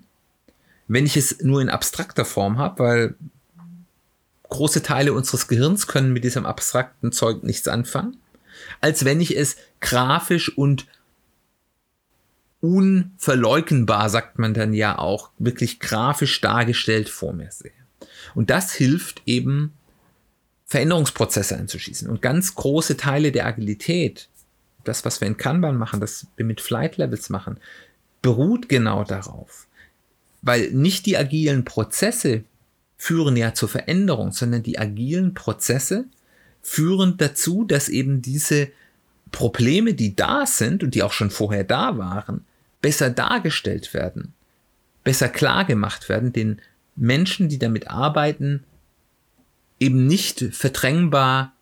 wenn 0.88 1.06
ich 1.06 1.18
es 1.18 1.42
nur 1.42 1.62
in 1.62 1.70
abstrakter 1.70 2.24
Form 2.24 2.58
habe, 2.58 2.80
weil 2.84 3.16
große 4.48 4.82
Teile 4.82 5.12
unseres 5.12 5.50
Gehirns 5.50 5.88
können 5.88 6.14
mit 6.14 6.24
diesem 6.24 6.46
abstrakten 6.46 7.12
Zeug 7.12 7.44
nichts 7.44 7.68
anfangen, 7.68 8.16
als 8.80 9.04
wenn 9.04 9.20
ich 9.20 9.36
es 9.36 9.58
grafisch 9.82 10.58
und 10.58 10.86
unverleugnbar, 12.62 14.10
sagt 14.10 14.40
man 14.40 14.54
dann 14.54 14.74
ja 14.74 14.98
auch, 14.98 15.32
wirklich 15.38 15.82
grafisch 15.82 16.40
dargestellt 16.40 17.10
vor 17.10 17.34
mir 17.34 17.52
sehe. 17.52 17.85
Und 18.34 18.50
das 18.50 18.74
hilft 18.74 19.22
eben, 19.26 19.74
Veränderungsprozesse 20.66 21.56
einzuschießen. 21.56 22.10
Und 22.10 22.22
ganz 22.22 22.56
große 22.56 22.98
Teile 22.98 23.32
der 23.32 23.46
Agilität, 23.46 24.30
das, 24.84 25.06
was 25.06 25.22
wir 25.22 25.28
in 25.28 25.38
Kanban 25.38 25.78
machen, 25.78 26.00
das 26.00 26.28
wir 26.36 26.46
mit 26.46 26.62
Flight 26.62 26.98
Levels 26.98 27.30
machen, 27.30 27.58
beruht 28.22 28.68
genau 28.68 29.04
darauf. 29.04 29.68
Weil 30.42 30.72
nicht 30.72 31.06
die 31.06 31.18
agilen 31.18 31.66
Prozesse 31.66 32.44
führen 32.98 33.38
ja 33.38 33.54
zur 33.54 33.70
Veränderung, 33.70 34.32
sondern 34.32 34.64
die 34.64 34.80
agilen 34.80 35.34
Prozesse 35.34 36.06
führen 36.62 37.18
dazu, 37.18 37.64
dass 37.64 37.90
eben 37.90 38.22
diese 38.22 38.70
Probleme, 39.32 39.94
die 39.94 40.16
da 40.16 40.46
sind 40.46 40.84
und 40.84 40.96
die 40.96 41.04
auch 41.04 41.12
schon 41.12 41.30
vorher 41.30 41.64
da 41.64 41.98
waren, 41.98 42.46
besser 42.82 43.10
dargestellt 43.10 43.94
werden, 43.94 44.34
besser 45.04 45.30
klar 45.30 45.66
gemacht 45.66 46.10
werden, 46.10 46.34
den 46.34 46.62
Menschen, 46.96 47.50
die 47.50 47.60
damit 47.60 47.90
arbeiten, 47.90 48.64
eben 49.80 50.08
nicht 50.08 50.40
verdrängbar 50.52 51.54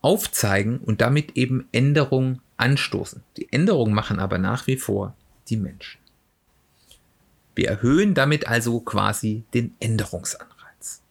aufzeigen 0.00 0.78
und 0.78 1.00
damit 1.00 1.36
eben 1.36 1.68
Änderungen 1.72 2.40
anstoßen. 2.56 3.22
Die 3.36 3.52
Änderungen 3.52 3.94
machen 3.94 4.18
aber 4.18 4.38
nach 4.38 4.66
wie 4.66 4.76
vor 4.76 5.16
die 5.48 5.56
Menschen. 5.56 5.98
Wir 7.54 7.68
erhöhen 7.68 8.14
damit 8.14 8.46
also 8.48 8.80
quasi 8.80 9.44
den 9.52 9.74
Änderungsanreiz. 9.80 11.02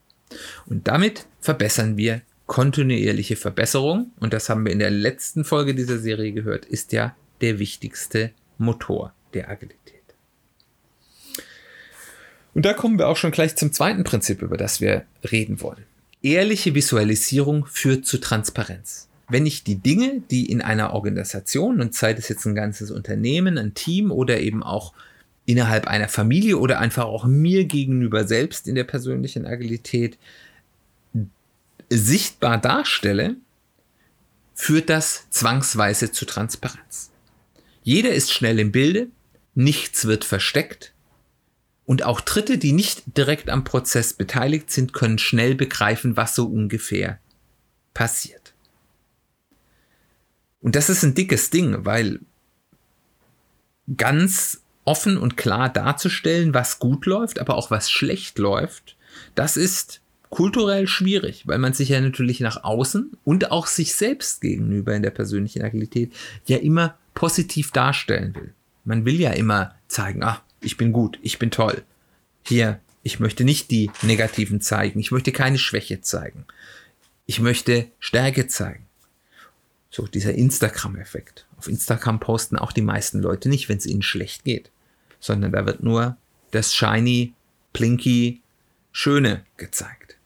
Und 0.66 0.88
damit 0.88 1.28
verbessern 1.40 1.98
wir 1.98 2.22
kontinuierliche 2.48 3.36
Verbesserung. 3.36 4.12
Und 4.20 4.34
das 4.34 4.50
haben 4.50 4.66
wir 4.66 4.74
in 4.74 4.80
der 4.80 4.92
letzten 4.92 5.46
Folge 5.46 5.76
dieser 5.76 6.00
Serie 6.00 6.32
gehört, 6.32 6.66
ist 6.66 6.92
ja 6.92 7.16
der 7.42 7.60
wichtigste 7.60 8.32
Motor 8.58 9.14
der 9.34 9.50
Agilität. 9.50 10.01
Und 12.54 12.66
da 12.66 12.74
kommen 12.74 13.00
wir 13.00 13.08
auch 13.08 13.18
schon 13.18 13.32
gleich 13.32 13.56
zum 13.56 13.72
zweiten 13.72 14.04
Prinzip, 14.04 14.42
über 14.42 14.58
das 14.58 14.82
wir 14.82 15.06
reden 15.32 15.62
wollen. 15.62 15.84
Ehrliche 16.22 16.76
Visualisierung 16.76 17.66
führt 17.66 18.06
zu 18.06 18.20
Transparenz. 18.20 19.08
Wenn 19.30 19.46
ich 19.46 19.64
die 19.64 19.76
Dinge, 19.76 20.22
die 20.30 20.52
in 20.52 20.62
einer 20.62 20.94
Organisation, 20.94 21.80
und 21.80 21.96
sei 21.96 22.12
es 22.12 22.28
jetzt 22.28 22.46
ein 22.46 22.56
ganzes 22.56 22.92
Unternehmen, 22.92 23.58
ein 23.58 23.74
Team 23.74 24.12
oder 24.12 24.42
eben 24.42 24.62
auch 24.62 24.94
innerhalb 25.46 25.88
einer 25.88 26.10
Familie 26.10 26.58
oder 26.58 26.80
einfach 26.80 27.06
auch 27.06 27.26
mir 27.26 27.66
gegenüber 27.66 28.28
selbst 28.28 28.68
in 28.68 28.76
der 28.76 28.84
persönlichen 28.84 29.46
Agilität 29.46 30.18
sichtbar 31.90 32.60
darstelle, 32.60 33.36
führt 34.54 34.90
das 34.90 35.30
zwangsweise 35.30 36.12
zu 36.12 36.26
Transparenz. 36.26 37.10
Jeder 37.84 38.14
ist 38.14 38.32
schnell 38.32 38.60
im 38.60 38.72
Bilde, 38.72 39.08
nichts 39.56 40.06
wird 40.06 40.24
versteckt 40.24 40.94
und 41.92 42.04
auch 42.04 42.22
Dritte, 42.22 42.58
die 42.58 42.72
nicht 42.72 43.04
direkt 43.18 43.50
am 43.50 43.66
Prozess 43.66 44.14
beteiligt 44.14 44.72
sind, 44.72 44.94
können 44.94 45.18
schnell 45.18 45.56
begreifen, 45.56 46.16
was 46.16 46.36
so 46.36 46.46
ungefähr 46.46 47.20
passiert. 47.94 48.54
Und 50.62 50.78
das 50.78 50.90
ist 50.90 51.04
ein 51.04 51.16
dickes 51.16 51.50
Ding, 51.50 51.84
weil 51.84 52.22
ganz 53.98 54.62
offen 54.86 55.18
und 55.18 55.36
klar 55.36 55.68
darzustellen, 55.68 56.54
was 56.54 56.80
gut 56.80 57.06
läuft, 57.06 57.40
aber 57.40 57.56
auch 57.56 57.72
was 57.72 57.92
schlecht 57.92 58.40
läuft, 58.40 58.96
das 59.36 59.58
ist 59.58 60.00
kulturell 60.30 60.88
schwierig, 60.88 61.46
weil 61.46 61.58
man 61.58 61.74
sich 61.74 61.90
ja 61.90 62.00
natürlich 62.00 62.40
nach 62.40 62.64
außen 62.64 63.18
und 63.26 63.52
auch 63.52 63.68
sich 63.68 63.96
selbst 63.96 64.40
gegenüber 64.40 64.96
in 64.96 65.04
der 65.04 65.12
persönlichen 65.12 65.62
Agilität 65.62 66.14
ja 66.46 66.56
immer 66.56 66.98
positiv 67.16 67.72
darstellen 67.72 68.34
will. 68.34 68.54
Man 68.86 69.04
will 69.04 69.20
ja 69.20 69.32
immer 69.32 69.76
zeigen, 69.90 70.24
ach, 70.24 70.42
ich 70.62 70.78
bin 70.78 70.94
gut, 70.94 71.20
ich 71.22 71.40
bin 71.40 71.52
toll. 71.52 71.84
Hier, 72.46 72.80
ich 73.04 73.20
möchte 73.20 73.44
nicht 73.44 73.72
die 73.72 73.92
negativen 74.04 74.62
zeigen, 74.62 75.00
ich 75.00 75.12
möchte 75.12 75.32
keine 75.32 75.58
Schwäche 75.58 76.02
zeigen. 76.02 76.46
Ich 77.26 77.40
möchte 77.40 77.88
Stärke 78.00 78.48
zeigen. 78.48 78.86
So 79.90 80.08
dieser 80.08 80.34
Instagram-Effekt. 80.34 81.46
Auf 81.58 81.68
Instagram 81.68 82.20
posten 82.20 82.58
auch 82.58 82.72
die 82.72 82.82
meisten 82.82 83.22
Leute 83.22 83.50
nicht, 83.50 83.68
wenn 83.70 83.78
es 83.78 83.86
ihnen 83.86 84.02
schlecht 84.02 84.44
geht, 84.44 84.72
sondern 85.20 85.52
da 85.52 85.66
wird 85.66 85.84
nur 85.84 86.18
das 86.52 86.74
shiny, 86.74 87.34
plinky, 87.74 88.42
schöne 88.92 89.46
gezeigt. 89.58 90.18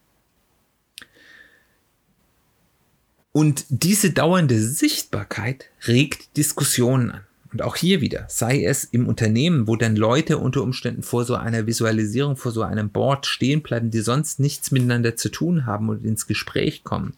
Und 3.31 3.65
diese 3.69 4.11
dauernde 4.11 4.61
Sichtbarkeit 4.61 5.69
regt 5.87 6.37
Diskussionen 6.37 7.11
an. 7.11 7.24
Und 7.55 7.61
auch 7.61 7.77
hier 7.77 8.01
wieder, 8.01 8.25
sei 8.27 8.65
es 8.65 8.83
im 8.83 9.07
Unternehmen, 9.07 9.65
wo 9.65 9.77
dann 9.77 9.95
Leute 9.95 10.39
unter 10.39 10.61
Umständen 10.61 11.03
vor 11.03 11.23
so 11.23 11.35
einer 11.35 11.65
Visualisierung, 11.67 12.35
vor 12.35 12.51
so 12.51 12.63
einem 12.63 12.89
Board 12.89 13.27
stehen 13.27 13.61
bleiben, 13.61 13.91
die 13.91 14.01
sonst 14.01 14.41
nichts 14.41 14.71
miteinander 14.71 15.15
zu 15.15 15.29
tun 15.29 15.65
haben 15.65 15.87
und 15.87 16.03
ins 16.03 16.27
Gespräch 16.27 16.83
kommen 16.83 17.13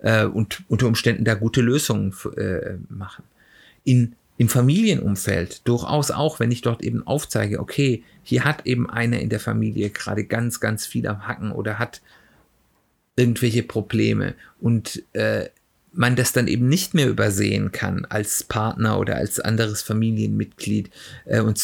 äh, 0.00 0.24
und 0.24 0.64
unter 0.66 0.88
Umständen 0.88 1.24
da 1.24 1.34
gute 1.34 1.60
Lösungen 1.60 2.12
äh, 2.36 2.78
machen. 2.88 3.22
In, 3.84 4.16
Im 4.38 4.48
Familienumfeld 4.48 5.68
durchaus 5.68 6.10
auch, 6.10 6.40
wenn 6.40 6.50
ich 6.50 6.62
dort 6.62 6.82
eben 6.82 7.06
aufzeige, 7.06 7.60
okay, 7.60 8.02
hier 8.24 8.42
hat 8.42 8.66
eben 8.66 8.90
einer 8.90 9.20
in 9.20 9.28
der 9.28 9.38
Familie 9.38 9.90
gerade 9.90 10.24
ganz, 10.24 10.58
ganz 10.58 10.84
viel 10.84 11.06
am 11.06 11.28
Hacken 11.28 11.52
oder 11.52 11.78
hat 11.78 12.00
irgendwelche 13.14 13.62
Probleme 13.62 14.34
und 14.60 15.04
äh, 15.12 15.48
man 15.96 16.14
das 16.14 16.32
dann 16.32 16.46
eben 16.46 16.68
nicht 16.68 16.94
mehr 16.94 17.08
übersehen 17.08 17.72
kann 17.72 18.04
als 18.04 18.44
Partner 18.44 18.98
oder 18.98 19.16
als 19.16 19.40
anderes 19.40 19.82
Familienmitglied 19.82 20.90
äh, 21.24 21.40
und 21.40 21.58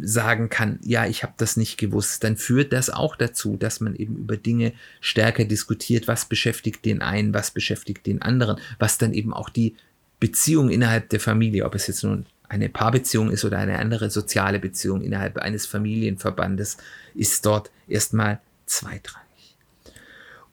sagen 0.00 0.48
kann, 0.48 0.78
ja, 0.82 1.06
ich 1.06 1.22
habe 1.22 1.34
das 1.36 1.56
nicht 1.56 1.78
gewusst, 1.78 2.24
dann 2.24 2.36
führt 2.36 2.72
das 2.72 2.90
auch 2.90 3.16
dazu, 3.16 3.56
dass 3.56 3.80
man 3.80 3.94
eben 3.94 4.16
über 4.16 4.36
Dinge 4.36 4.72
stärker 5.00 5.44
diskutiert, 5.44 6.08
was 6.08 6.24
beschäftigt 6.24 6.84
den 6.84 7.02
einen, 7.02 7.34
was 7.34 7.50
beschäftigt 7.50 8.06
den 8.06 8.22
anderen, 8.22 8.58
was 8.78 8.98
dann 8.98 9.12
eben 9.12 9.34
auch 9.34 9.50
die 9.50 9.76
Beziehung 10.18 10.70
innerhalb 10.70 11.10
der 11.10 11.20
Familie, 11.20 11.64
ob 11.64 11.74
es 11.74 11.86
jetzt 11.86 12.02
nun 12.02 12.26
eine 12.48 12.68
Paarbeziehung 12.68 13.30
ist 13.30 13.44
oder 13.44 13.58
eine 13.58 13.78
andere 13.78 14.10
soziale 14.10 14.58
Beziehung 14.58 15.02
innerhalb 15.02 15.38
eines 15.38 15.66
Familienverbandes, 15.66 16.78
ist 17.14 17.46
dort 17.46 17.70
erstmal 17.86 18.40
zweitrangig. 18.66 19.29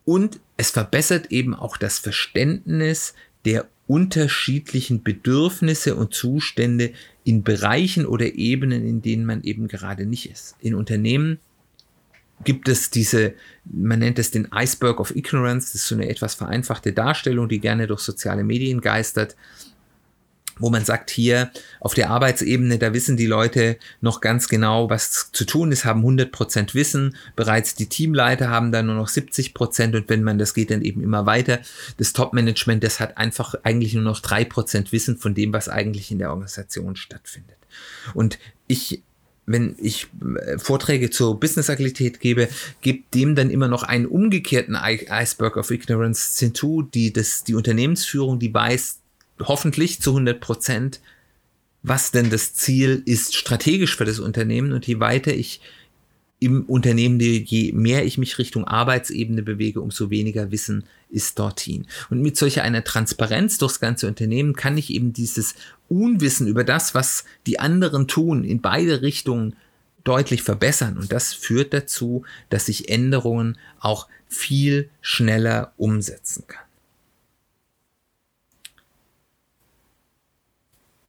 Und 0.07 0.39
es 0.55 0.71
verbessert 0.71 1.33
eben 1.33 1.53
auch 1.53 1.75
das 1.75 1.99
Verständnis 1.99 3.13
der 3.43 3.67
unterschiedlichen 3.87 5.03
Bedürfnisse 5.03 5.97
und 5.97 6.13
Zustände 6.13 6.93
in 7.25 7.43
Bereichen 7.43 8.05
oder 8.05 8.35
Ebenen, 8.35 8.87
in 8.87 9.01
denen 9.01 9.25
man 9.25 9.43
eben 9.43 9.67
gerade 9.67 10.05
nicht 10.05 10.31
ist. 10.31 10.55
In 10.61 10.75
Unternehmen 10.75 11.39
gibt 12.45 12.69
es 12.69 12.89
diese, 12.89 13.33
man 13.65 13.99
nennt 13.99 14.17
es 14.17 14.31
den 14.31 14.47
Iceberg 14.53 15.01
of 15.01 15.13
Ignorance, 15.13 15.73
das 15.73 15.81
ist 15.81 15.87
so 15.89 15.95
eine 15.95 16.07
etwas 16.07 16.35
vereinfachte 16.35 16.93
Darstellung, 16.93 17.49
die 17.49 17.59
gerne 17.59 17.85
durch 17.85 17.99
soziale 17.99 18.45
Medien 18.45 18.79
geistert 18.79 19.35
wo 20.59 20.69
man 20.69 20.85
sagt, 20.85 21.09
hier 21.09 21.51
auf 21.79 21.93
der 21.93 22.09
Arbeitsebene, 22.09 22.77
da 22.77 22.93
wissen 22.93 23.17
die 23.17 23.25
Leute 23.25 23.77
noch 24.01 24.21
ganz 24.21 24.47
genau, 24.47 24.89
was 24.89 25.31
zu 25.31 25.45
tun 25.45 25.71
ist, 25.71 25.85
haben 25.85 26.05
100% 26.05 26.73
Wissen, 26.73 27.15
bereits 27.35 27.75
die 27.75 27.87
Teamleiter 27.87 28.49
haben 28.49 28.71
dann 28.71 28.87
nur 28.87 28.95
noch 28.95 29.09
70% 29.09 29.95
und 29.95 30.09
wenn 30.09 30.23
man 30.23 30.37
das 30.37 30.53
geht 30.53 30.71
dann 30.71 30.81
eben 30.81 31.01
immer 31.01 31.25
weiter, 31.25 31.59
das 31.97 32.13
Top-Management, 32.13 32.83
das 32.83 32.99
hat 32.99 33.17
einfach 33.17 33.55
eigentlich 33.63 33.93
nur 33.93 34.03
noch 34.03 34.19
3% 34.19 34.91
Wissen 34.91 35.17
von 35.17 35.33
dem, 35.33 35.53
was 35.53 35.69
eigentlich 35.69 36.11
in 36.11 36.19
der 36.19 36.29
Organisation 36.29 36.95
stattfindet. 36.95 37.57
Und 38.13 38.39
ich 38.67 39.03
wenn 39.47 39.75
ich 39.79 40.07
äh, 40.45 40.59
Vorträge 40.59 41.09
zur 41.09 41.39
Business-Agilität 41.39 42.19
gebe, 42.19 42.49
gibt 42.81 43.15
dem 43.15 43.33
dann 43.33 43.49
immer 43.49 43.69
noch 43.69 43.83
einen 43.83 44.05
umgekehrten 44.05 44.75
Iceberg 44.75 45.55
of 45.57 45.71
Ignorance 45.71 46.37
hinzu, 46.37 46.81
die, 46.83 47.13
das, 47.13 47.45
die 47.45 47.55
Unternehmensführung, 47.55 48.39
die 48.39 48.53
weiß 48.53 48.99
hoffentlich 49.43 50.01
zu 50.01 50.11
100 50.11 50.39
Prozent, 50.39 50.99
was 51.83 52.11
denn 52.11 52.29
das 52.29 52.53
Ziel 52.53 53.01
ist 53.05 53.35
strategisch 53.35 53.95
für 53.95 54.05
das 54.05 54.19
Unternehmen 54.19 54.73
und 54.73 54.87
je 54.87 54.99
weiter 54.99 55.33
ich 55.33 55.61
im 56.39 56.65
Unternehmen, 56.65 57.19
je 57.19 57.71
mehr 57.71 58.05
ich 58.05 58.17
mich 58.19 58.37
Richtung 58.37 58.65
Arbeitsebene 58.65 59.41
bewege, 59.41 59.81
umso 59.81 60.11
weniger 60.11 60.51
Wissen 60.51 60.83
ist 61.09 61.39
dorthin. 61.39 61.87
Und 62.11 62.21
mit 62.21 62.37
solcher 62.37 62.63
einer 62.63 62.83
Transparenz 62.83 63.57
durchs 63.57 63.79
ganze 63.79 64.07
Unternehmen 64.07 64.55
kann 64.55 64.77
ich 64.77 64.91
eben 64.91 65.13
dieses 65.13 65.55
Unwissen 65.89 66.47
über 66.47 66.63
das, 66.63 66.93
was 66.93 67.25
die 67.47 67.59
anderen 67.59 68.07
tun, 68.07 68.43
in 68.43 68.61
beide 68.61 69.01
Richtungen 69.01 69.55
deutlich 70.03 70.43
verbessern. 70.43 70.97
Und 70.97 71.11
das 71.11 71.33
führt 71.33 71.73
dazu, 71.73 72.23
dass 72.49 72.69
ich 72.69 72.89
Änderungen 72.89 73.57
auch 73.79 74.07
viel 74.27 74.89
schneller 75.01 75.73
umsetzen 75.77 76.43
kann. 76.47 76.66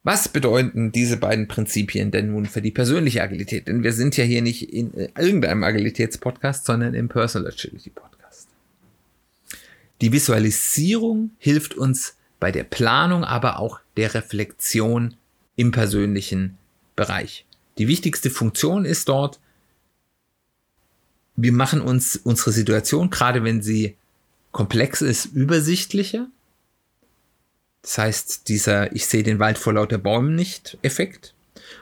Was 0.05 0.29
bedeuten 0.29 0.93
diese 0.93 1.17
beiden 1.17 1.49
Prinzipien 1.49 2.11
denn 2.11 2.33
nun 2.33 2.47
für 2.47 2.63
die 2.63 2.71
persönliche 2.71 3.23
Agilität? 3.23 3.69
Denn 3.69 3.83
wir 3.83 3.93
sind 3.93 4.17
ja 4.17 4.25
hier 4.25 4.43
nicht 4.43 4.73
in 4.73 4.93
irgendeinem 5.19 5.65
Agilitätspodcast, 5.65 6.65
sondern 6.65 6.95
im 6.95 7.09
Personal 7.09 7.53
Agility 7.53 7.91
Podcast. 7.91 8.49
Die 10.01 10.13
Visualisierung 10.13 11.33
hilft 11.39 11.75
uns 11.75 12.17
bei 12.39 12.53
der 12.53 12.65
Planung, 12.65 13.25
aber 13.25 13.59
auch 13.59 13.81
der 13.97 14.15
Reflexion 14.15 15.15
im 15.57 15.73
persönlichen 15.73 16.57
Bereich. 16.95 17.45
Die 17.79 17.89
wichtigste 17.89 18.31
Funktion 18.31 18.85
ist 18.85 19.09
dort, 19.09 19.41
wir 21.35 21.53
machen 21.53 21.81
uns 21.81 22.17
unsere 22.17 22.53
Situation, 22.53 23.11
gerade 23.11 23.45
wenn 23.45 23.63
sie 23.63 23.97
komplex 24.53 25.03
ist, 25.03 25.27
übersichtlicher 25.27 26.29
das 27.83 27.99
heißt, 27.99 28.49
dieser 28.49 28.95
Ich 28.95 29.07
sehe 29.07 29.23
den 29.23 29.39
Wald 29.39 29.59
vor 29.59 29.73
lauter 29.73 29.99
Bäumen 29.99 30.35
nicht 30.35 30.79
Effekt. 30.83 31.35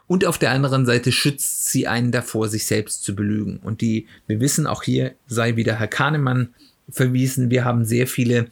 Und 0.07 0.25
auf 0.25 0.39
der 0.39 0.51
anderen 0.51 0.87
Seite 0.87 1.13
schützt 1.13 1.71
sie 1.71 1.87
einen 1.87 2.13
davor, 2.13 2.49
sich 2.49 2.67
selbst 2.67 3.05
zu 3.05 3.15
belügen. 3.15 3.59
Und 3.59 3.81
die, 3.81 4.07
wir 4.27 4.41
wissen, 4.41 4.67
auch 4.67 4.83
hier 4.83 5.15
sei 5.27 5.57
wieder 5.57 5.79
Herr 5.79 5.89
Kahnemann 5.89 6.55
verwiesen, 6.89 7.51
wir 7.51 7.65
haben 7.65 7.85
sehr 7.85 8.07
viele 8.07 8.49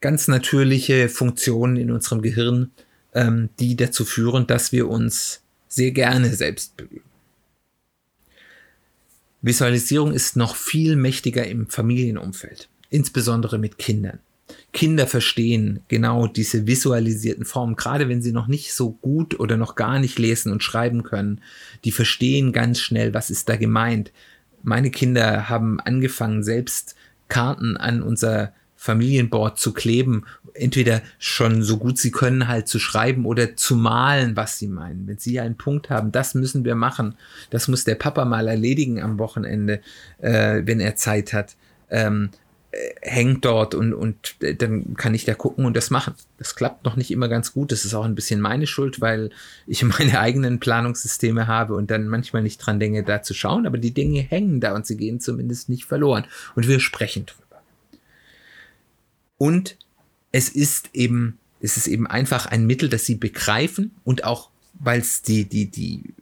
ganz 0.00 0.28
natürliche 0.28 1.08
Funktionen 1.08 1.76
in 1.76 1.90
unserem 1.90 2.22
Gehirn, 2.22 2.70
ähm, 3.14 3.50
die 3.58 3.76
dazu 3.76 4.04
führen, 4.04 4.46
dass 4.46 4.72
wir 4.72 4.88
uns 4.88 5.42
sehr 5.68 5.92
gerne 5.92 6.34
selbst 6.34 6.76
belügen. 6.76 7.02
Visualisierung 9.42 10.12
ist 10.12 10.36
noch 10.36 10.56
viel 10.56 10.96
mächtiger 10.96 11.46
im 11.46 11.66
Familienumfeld, 11.68 12.68
insbesondere 12.90 13.58
mit 13.58 13.78
Kindern. 13.78 14.18
Kinder 14.72 15.06
verstehen 15.06 15.80
genau 15.88 16.26
diese 16.26 16.66
visualisierten 16.66 17.44
Formen, 17.44 17.76
gerade 17.76 18.08
wenn 18.08 18.22
sie 18.22 18.32
noch 18.32 18.46
nicht 18.46 18.72
so 18.72 18.92
gut 18.92 19.38
oder 19.40 19.56
noch 19.56 19.74
gar 19.74 19.98
nicht 19.98 20.18
lesen 20.18 20.52
und 20.52 20.62
schreiben 20.62 21.02
können. 21.02 21.40
Die 21.84 21.92
verstehen 21.92 22.52
ganz 22.52 22.78
schnell, 22.78 23.12
was 23.12 23.30
ist 23.30 23.48
da 23.48 23.56
gemeint. 23.56 24.12
Meine 24.62 24.90
Kinder 24.90 25.48
haben 25.48 25.80
angefangen, 25.80 26.42
selbst 26.42 26.94
Karten 27.28 27.76
an 27.76 28.02
unser 28.02 28.52
Familienboard 28.76 29.58
zu 29.58 29.74
kleben, 29.74 30.24
entweder 30.54 31.02
schon 31.18 31.62
so 31.62 31.76
gut 31.76 31.98
sie 31.98 32.10
können 32.10 32.48
halt 32.48 32.66
zu 32.66 32.78
schreiben 32.78 33.26
oder 33.26 33.56
zu 33.56 33.76
malen, 33.76 34.36
was 34.36 34.58
sie 34.58 34.68
meinen. 34.68 35.06
Wenn 35.06 35.18
sie 35.18 35.38
einen 35.38 35.56
Punkt 35.56 35.90
haben, 35.90 36.12
das 36.12 36.34
müssen 36.34 36.64
wir 36.64 36.74
machen, 36.74 37.14
das 37.50 37.68
muss 37.68 37.84
der 37.84 37.96
Papa 37.96 38.24
mal 38.24 38.48
erledigen 38.48 39.02
am 39.02 39.18
Wochenende, 39.18 39.80
äh, 40.18 40.62
wenn 40.64 40.80
er 40.80 40.96
Zeit 40.96 41.32
hat. 41.32 41.56
Ähm, 41.90 42.30
äh, 42.32 42.49
hängt 43.02 43.44
dort 43.44 43.74
und, 43.74 43.92
und 43.92 44.36
äh, 44.40 44.54
dann 44.54 44.94
kann 44.94 45.14
ich 45.14 45.24
da 45.24 45.34
gucken 45.34 45.64
und 45.64 45.76
das 45.76 45.90
machen. 45.90 46.14
Das 46.38 46.54
klappt 46.54 46.84
noch 46.84 46.94
nicht 46.94 47.10
immer 47.10 47.28
ganz 47.28 47.52
gut. 47.52 47.72
Das 47.72 47.84
ist 47.84 47.94
auch 47.94 48.04
ein 48.04 48.14
bisschen 48.14 48.40
meine 48.40 48.66
Schuld, 48.66 49.00
weil 49.00 49.30
ich 49.66 49.82
meine 49.98 50.20
eigenen 50.20 50.60
Planungssysteme 50.60 51.46
habe 51.46 51.74
und 51.74 51.90
dann 51.90 52.06
manchmal 52.06 52.42
nicht 52.42 52.58
dran 52.58 52.78
denke, 52.78 53.02
da 53.02 53.22
zu 53.22 53.34
schauen. 53.34 53.66
Aber 53.66 53.78
die 53.78 53.92
Dinge 53.92 54.20
hängen 54.20 54.60
da 54.60 54.74
und 54.74 54.86
sie 54.86 54.96
gehen 54.96 55.20
zumindest 55.20 55.68
nicht 55.68 55.84
verloren. 55.84 56.24
Und 56.54 56.68
wir 56.68 56.78
sprechen 56.78 57.26
drüber. 57.26 57.62
Und 59.36 59.76
es 60.30 60.48
ist 60.48 60.90
eben, 60.92 61.38
es 61.60 61.76
ist 61.76 61.88
eben 61.88 62.06
einfach 62.06 62.46
ein 62.46 62.66
Mittel, 62.66 62.88
das 62.88 63.04
sie 63.04 63.16
begreifen 63.16 63.90
und 64.04 64.22
auch, 64.22 64.50
weil 64.74 65.00
es 65.00 65.22
die, 65.22 65.44
die, 65.44 65.66
die 65.66 66.14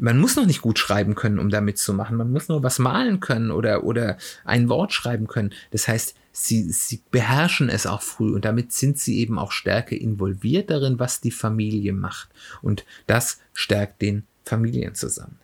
man 0.00 0.18
muss 0.18 0.36
noch 0.36 0.46
nicht 0.46 0.62
gut 0.62 0.78
schreiben 0.78 1.14
können, 1.14 1.38
um 1.38 1.50
damit 1.50 1.78
zu 1.78 1.92
machen. 1.92 2.16
Man 2.16 2.32
muss 2.32 2.48
nur 2.48 2.62
was 2.62 2.78
malen 2.78 3.20
können 3.20 3.50
oder, 3.50 3.84
oder 3.84 4.16
ein 4.44 4.68
Wort 4.68 4.92
schreiben 4.92 5.28
können. 5.28 5.52
Das 5.70 5.88
heißt, 5.88 6.14
sie, 6.32 6.70
sie 6.72 7.02
beherrschen 7.10 7.68
es 7.68 7.86
auch 7.86 8.02
früh 8.02 8.34
und 8.34 8.44
damit 8.44 8.72
sind 8.72 8.98
sie 8.98 9.18
eben 9.18 9.38
auch 9.38 9.52
stärker 9.52 9.96
involviert 9.96 10.70
darin, 10.70 10.98
was 10.98 11.20
die 11.20 11.30
Familie 11.30 11.92
macht. 11.92 12.30
Und 12.62 12.84
das 13.06 13.40
stärkt 13.52 14.00
den 14.00 14.24
Familienzusammenhang. 14.44 15.38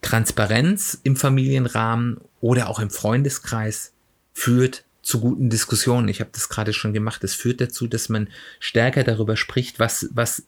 Transparenz 0.00 1.00
im 1.02 1.16
Familienrahmen 1.16 2.18
oder 2.40 2.68
auch 2.68 2.78
im 2.78 2.90
Freundeskreis 2.90 3.92
führt 4.32 4.84
zu 5.02 5.20
guten 5.20 5.50
Diskussionen. 5.50 6.06
Ich 6.08 6.20
habe 6.20 6.30
das 6.32 6.48
gerade 6.48 6.72
schon 6.72 6.92
gemacht. 6.92 7.24
Es 7.24 7.34
führt 7.34 7.60
dazu, 7.60 7.88
dass 7.88 8.08
man 8.08 8.28
stärker 8.60 9.02
darüber 9.02 9.36
spricht, 9.36 9.80
was, 9.80 10.08
was 10.12 10.44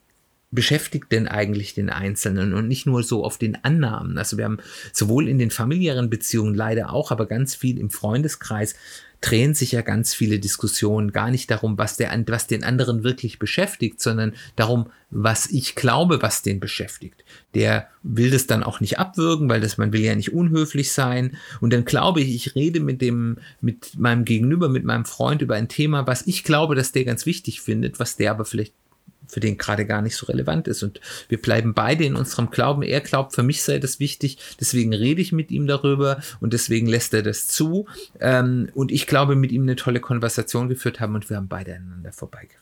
beschäftigt 0.51 1.13
denn 1.13 1.29
eigentlich 1.29 1.75
den 1.75 1.91
Einzelnen 1.91 2.55
und 2.55 2.67
nicht 2.67 2.87
nur 2.87 3.03
so 3.03 3.25
auf 3.25 3.39
den 3.39 3.65
Annahmen. 3.65 4.19
Also 4.19 4.37
wir 4.37 4.45
haben 4.45 4.59
sowohl 4.93 5.29
in 5.29 5.39
den 5.39 5.51
familiären 5.51 6.11
Beziehungen 6.11 6.55
leider 6.55 6.93
auch, 6.93 7.13
aber 7.13 7.27
ganz 7.27 7.55
viel 7.55 7.79
im 7.79 7.91
Freundeskreis 7.91 8.75
drehen 9.21 9.55
sich 9.55 9.73
ja 9.73 9.83
ganz 9.83 10.15
viele 10.15 10.39
Diskussionen 10.39 11.13
gar 11.13 11.31
nicht 11.31 11.51
darum, 11.51 11.77
was, 11.77 11.97
der, 11.97 12.11
was 12.29 12.47
den 12.47 12.65
anderen 12.65 13.05
wirklich 13.05 13.39
beschäftigt, 13.39 14.01
sondern 14.01 14.33
darum, 14.57 14.91
was 15.11 15.51
ich 15.51 15.75
glaube, 15.75 16.23
was 16.23 16.43
den 16.43 16.59
beschäftigt. 16.59 17.23
Der 17.55 17.89
will 18.03 18.31
das 18.31 18.47
dann 18.47 18.63
auch 18.63 18.81
nicht 18.81 18.99
abwürgen, 18.99 19.49
weil 19.49 19.61
das, 19.61 19.77
man 19.77 19.93
will 19.93 20.01
ja 20.01 20.15
nicht 20.15 20.33
unhöflich 20.33 20.93
sein. 20.93 21.37
Und 21.61 21.73
dann 21.73 21.85
glaube 21.85 22.23
ich, 22.23 22.35
ich 22.35 22.55
rede 22.55 22.81
mit 22.81 23.03
dem, 23.03 23.37
mit 23.61 23.99
meinem 23.99 24.25
Gegenüber, 24.25 24.71
mit 24.71 24.85
meinem 24.85 25.05
Freund 25.05 25.43
über 25.43 25.55
ein 25.55 25.69
Thema, 25.69 26.07
was 26.07 26.27
ich 26.27 26.43
glaube, 26.43 26.75
dass 26.75 26.93
der 26.93 27.05
ganz 27.05 27.27
wichtig 27.27 27.61
findet, 27.61 28.01
was 28.01 28.17
der 28.17 28.31
aber 28.31 28.47
vielleicht 28.47 28.73
für 29.31 29.41
den 29.41 29.59
gerade 29.59 29.87
gar 29.87 30.03
nicht 30.03 30.17
so 30.17 30.27
relevant 30.27 30.69
ist. 30.69 30.83
Und 30.83 31.01
wir 31.29 31.41
bleiben 31.41 31.75
beide 31.75 32.05
in 32.05 32.17
unserem 32.17 32.51
Glauben. 32.51 32.83
Er 32.83 33.01
glaubt, 33.01 33.35
für 33.35 33.43
mich 33.43 33.63
sei 33.63 33.79
das 33.79 34.01
wichtig, 34.01 34.39
deswegen 34.59 34.93
rede 34.93 35.23
ich 35.23 35.33
mit 35.33 35.51
ihm 35.51 35.67
darüber 35.67 36.21
und 36.41 36.53
deswegen 36.53 36.87
lässt 36.87 37.15
er 37.15 37.23
das 37.23 37.47
zu. 37.47 37.87
Ähm, 38.21 38.69
und 38.75 38.93
ich 38.93 39.07
glaube, 39.07 39.37
mit 39.37 39.53
ihm 39.53 39.63
eine 39.63 39.77
tolle 39.77 40.01
Konversation 40.01 40.69
geführt 40.69 41.01
haben 41.01 41.15
und 41.15 41.31
wir 41.31 41.37
haben 41.37 41.49
beide 41.49 41.75
aneinander 41.75 42.13
vorbeigerichtet. 42.13 42.61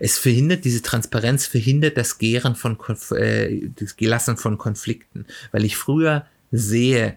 Es 0.00 0.18
verhindert, 0.18 0.64
diese 0.64 0.82
Transparenz 0.82 1.46
verhindert 1.46 1.96
das 1.96 2.18
Gären 2.18 2.54
von, 2.54 2.78
äh, 3.16 3.68
das 3.76 3.96
Gelassen 3.96 4.36
von 4.36 4.58
Konflikten, 4.58 5.26
weil 5.52 5.64
ich 5.64 5.76
früher 5.76 6.26
sehe, 6.50 7.16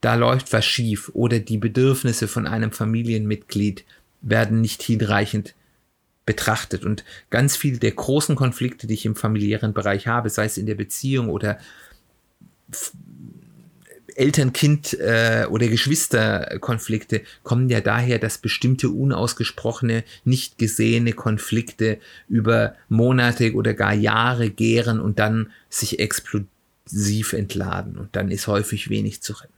da 0.00 0.14
läuft 0.14 0.52
was 0.52 0.64
schief 0.64 1.10
oder 1.14 1.40
die 1.40 1.58
Bedürfnisse 1.58 2.28
von 2.28 2.46
einem 2.46 2.70
Familienmitglied 2.70 3.84
werden 4.22 4.60
nicht 4.60 4.82
hinreichend 4.82 5.54
betrachtet. 6.26 6.84
Und 6.84 7.04
ganz 7.30 7.56
viele 7.56 7.78
der 7.78 7.92
großen 7.92 8.36
Konflikte, 8.36 8.86
die 8.86 8.94
ich 8.94 9.06
im 9.06 9.16
familiären 9.16 9.72
Bereich 9.72 10.06
habe, 10.06 10.28
sei 10.28 10.44
es 10.44 10.58
in 10.58 10.66
der 10.66 10.74
Beziehung 10.74 11.30
oder 11.30 11.58
Eltern-Kind 14.16 14.94
äh, 14.94 15.46
oder 15.48 15.68
Geschwisterkonflikte 15.68 17.22
kommen 17.42 17.68
ja 17.68 17.80
daher, 17.80 18.18
dass 18.18 18.38
bestimmte 18.38 18.88
unausgesprochene, 18.88 20.04
nicht 20.24 20.58
gesehene 20.58 21.12
Konflikte 21.12 21.98
über 22.28 22.74
Monate 22.88 23.54
oder 23.54 23.74
gar 23.74 23.94
Jahre 23.94 24.50
gären 24.50 25.00
und 25.00 25.18
dann 25.18 25.52
sich 25.68 25.98
explosiv 25.98 27.34
entladen. 27.34 27.96
Und 27.96 28.16
dann 28.16 28.30
ist 28.30 28.46
häufig 28.46 28.88
wenig 28.88 29.22
zu 29.22 29.34
retten. 29.34 29.52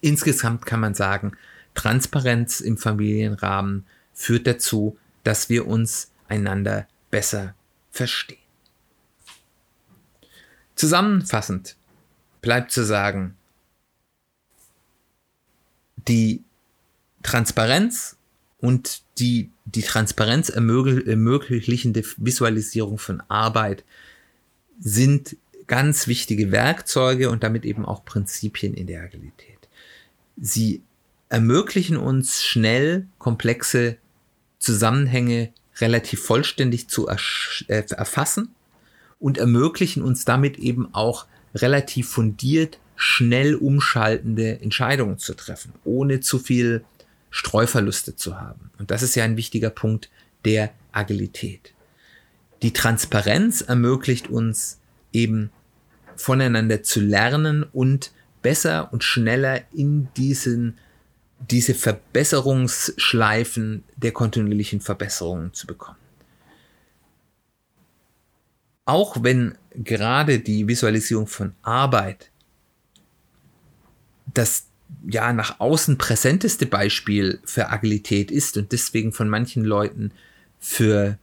Insgesamt 0.00 0.66
kann 0.66 0.80
man 0.80 0.94
sagen, 0.94 1.32
Transparenz 1.74 2.60
im 2.60 2.78
Familienrahmen 2.78 3.84
führt 4.12 4.46
dazu, 4.46 4.96
dass 5.24 5.48
wir 5.48 5.66
uns 5.66 6.12
einander 6.28 6.86
besser 7.10 7.54
verstehen. 7.90 8.38
Zusammenfassend 10.76 11.76
bleibt 12.40 12.70
zu 12.70 12.84
sagen, 12.84 13.36
die 16.08 16.44
Transparenz 17.22 18.16
und 18.58 19.02
die, 19.18 19.50
die 19.64 19.82
Transparenz 19.82 20.48
ermöglichende 20.48 22.02
Visualisierung 22.16 22.98
von 22.98 23.22
Arbeit 23.28 23.84
sind 24.78 25.36
ganz 25.66 26.06
wichtige 26.06 26.52
Werkzeuge 26.52 27.30
und 27.30 27.42
damit 27.42 27.64
eben 27.64 27.86
auch 27.86 28.04
Prinzipien 28.04 28.74
in 28.74 28.86
der 28.86 29.02
Agilität. 29.02 29.68
Sie 30.36 30.82
ermöglichen 31.28 31.96
uns 31.96 32.42
schnell 32.42 33.06
komplexe 33.18 33.96
Zusammenhänge 34.64 35.52
relativ 35.80 36.22
vollständig 36.22 36.88
zu 36.88 37.08
äh, 37.08 37.14
erfassen 37.68 38.54
und 39.18 39.38
ermöglichen 39.38 40.02
uns 40.02 40.24
damit 40.24 40.58
eben 40.58 40.92
auch 40.94 41.26
relativ 41.54 42.08
fundiert, 42.08 42.78
schnell 42.96 43.54
umschaltende 43.54 44.60
Entscheidungen 44.60 45.18
zu 45.18 45.34
treffen, 45.34 45.72
ohne 45.84 46.20
zu 46.20 46.38
viel 46.38 46.84
Streuverluste 47.30 48.16
zu 48.16 48.40
haben. 48.40 48.70
Und 48.78 48.90
das 48.90 49.02
ist 49.02 49.16
ja 49.16 49.24
ein 49.24 49.36
wichtiger 49.36 49.70
Punkt 49.70 50.10
der 50.44 50.72
Agilität. 50.92 51.74
Die 52.62 52.72
Transparenz 52.72 53.60
ermöglicht 53.60 54.28
uns 54.28 54.78
eben 55.12 55.50
voneinander 56.16 56.82
zu 56.82 57.00
lernen 57.00 57.64
und 57.64 58.12
besser 58.42 58.92
und 58.92 59.02
schneller 59.02 59.62
in 59.72 60.08
diesen, 60.16 60.78
diese 61.38 61.74
Verbesserungsschleifen 61.74 63.84
der 63.96 64.12
kontinuierlichen 64.12 64.80
Verbesserungen 64.80 65.52
zu 65.52 65.66
bekommen. 65.66 65.98
Auch 68.86 69.22
wenn 69.22 69.56
gerade 69.74 70.40
die 70.40 70.68
Visualisierung 70.68 71.26
von 71.26 71.54
Arbeit 71.62 72.30
das 74.32 74.66
ja 75.06 75.32
nach 75.32 75.60
außen 75.60 75.98
präsenteste 75.98 76.66
Beispiel 76.66 77.40
für 77.44 77.70
Agilität 77.70 78.30
ist 78.30 78.56
und 78.56 78.72
deswegen 78.72 79.12
von 79.12 79.28
manchen 79.28 79.64
Leuten 79.64 80.12
für 80.58 81.18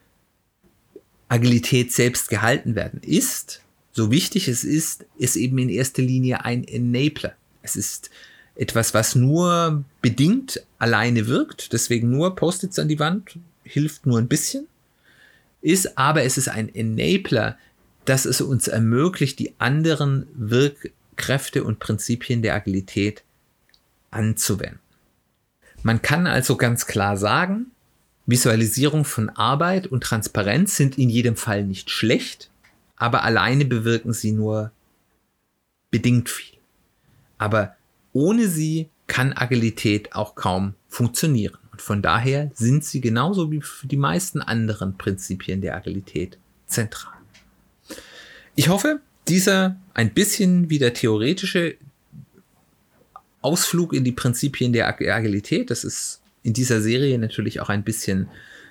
Agilität 1.29 1.91
selbst 1.91 2.29
gehalten 2.29 2.75
werden, 2.75 3.01
ist, 3.03 3.61
so 3.91 4.11
wichtig 4.11 4.47
es 4.47 4.63
ist, 4.63 5.05
ist 5.17 5.35
eben 5.35 5.57
in 5.57 5.69
erster 5.69 6.01
Linie 6.01 6.45
ein 6.45 6.63
Enabler. 6.63 7.35
Es 7.61 7.75
ist 7.75 8.09
etwas, 8.55 8.93
was 8.93 9.15
nur 9.15 9.83
bedingt 10.01 10.61
alleine 10.77 11.27
wirkt, 11.27 11.73
deswegen 11.73 12.11
nur 12.11 12.35
Post-its 12.35 12.79
an 12.79 12.87
die 12.87 12.99
Wand 12.99 13.37
hilft 13.63 14.05
nur 14.05 14.19
ein 14.19 14.27
bisschen, 14.27 14.67
ist 15.61 15.97
aber 15.97 16.23
es 16.23 16.37
ist 16.37 16.49
ein 16.49 16.73
Enabler, 16.73 17.57
dass 18.05 18.25
es 18.25 18.41
uns 18.41 18.67
ermöglicht, 18.67 19.39
die 19.39 19.53
anderen 19.59 20.27
Wirkkräfte 20.33 21.63
und 21.63 21.79
Prinzipien 21.79 22.41
der 22.41 22.55
Agilität 22.55 23.23
anzuwenden. 24.09 24.79
Man 25.83 26.01
kann 26.01 26.27
also 26.27 26.57
ganz 26.57 26.85
klar 26.85 27.17
sagen, 27.17 27.67
Visualisierung 28.25 29.05
von 29.05 29.29
Arbeit 29.29 29.87
und 29.87 30.03
Transparenz 30.03 30.75
sind 30.77 30.97
in 30.97 31.09
jedem 31.09 31.35
Fall 31.35 31.63
nicht 31.63 31.89
schlecht, 31.89 32.49
aber 32.95 33.23
alleine 33.23 33.65
bewirken 33.65 34.13
sie 34.13 34.31
nur 34.31 34.71
bedingt 35.89 36.29
viel. 36.29 36.57
Aber 37.37 37.75
ohne 38.13 38.47
sie 38.47 38.89
kann 39.07 39.33
Agilität 39.33 40.13
auch 40.13 40.35
kaum 40.35 40.75
funktionieren. 40.87 41.57
Und 41.71 41.81
von 41.81 42.01
daher 42.01 42.51
sind 42.53 42.85
sie 42.85 43.01
genauso 43.01 43.51
wie 43.51 43.61
für 43.61 43.87
die 43.87 43.97
meisten 43.97 44.41
anderen 44.41 44.97
Prinzipien 44.97 45.61
der 45.61 45.75
Agilität 45.75 46.37
zentral. 46.65 47.13
Ich 48.55 48.69
hoffe, 48.69 48.99
dieser 49.27 49.77
ein 49.93 50.13
bisschen 50.13 50.69
wie 50.69 50.79
der 50.79 50.93
theoretische 50.93 51.75
Ausflug 53.41 53.93
in 53.93 54.03
die 54.03 54.11
Prinzipien 54.11 54.73
der 54.73 54.87
Agilität, 54.87 55.69
das 55.69 55.83
ist 55.83 56.21
in 56.43 56.53
dieser 56.53 56.81
Serie 56.81 57.17
natürlich 57.17 57.59
auch 57.59 57.69
ein 57.69 57.83
bisschen 57.83 58.29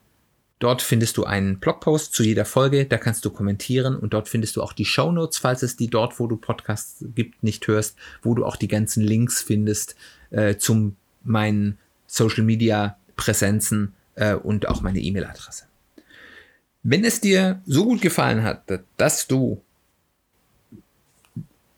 Dort 0.60 0.82
findest 0.82 1.16
du 1.16 1.24
einen 1.24 1.58
Blogpost 1.58 2.14
zu 2.14 2.22
jeder 2.22 2.44
Folge, 2.44 2.86
da 2.86 2.96
kannst 2.96 3.24
du 3.24 3.30
kommentieren 3.30 3.96
und 3.96 4.14
dort 4.14 4.28
findest 4.28 4.56
du 4.56 4.62
auch 4.62 4.72
die 4.72 4.84
Show 4.84 5.12
Notes, 5.12 5.38
falls 5.38 5.62
es 5.62 5.76
die 5.76 5.88
dort, 5.88 6.20
wo 6.20 6.26
du 6.26 6.36
Podcasts 6.36 7.04
gibt, 7.14 7.42
nicht 7.42 7.66
hörst, 7.66 7.96
wo 8.22 8.34
du 8.34 8.46
auch 8.46 8.56
die 8.56 8.68
ganzen 8.68 9.02
Links 9.02 9.42
findest 9.42 9.96
äh, 10.30 10.56
zum 10.56 10.96
meinen 11.22 11.78
Social 12.06 12.44
Media 12.44 12.96
Präsenzen 13.16 13.94
äh, 14.14 14.34
und 14.34 14.68
auch 14.68 14.80
meine 14.80 15.00
E-Mail-Adresse. 15.00 15.64
Wenn 16.82 17.04
es 17.04 17.20
dir 17.20 17.60
so 17.66 17.84
gut 17.84 18.00
gefallen 18.00 18.42
hat, 18.42 18.62
dass 18.96 19.26
du 19.26 19.60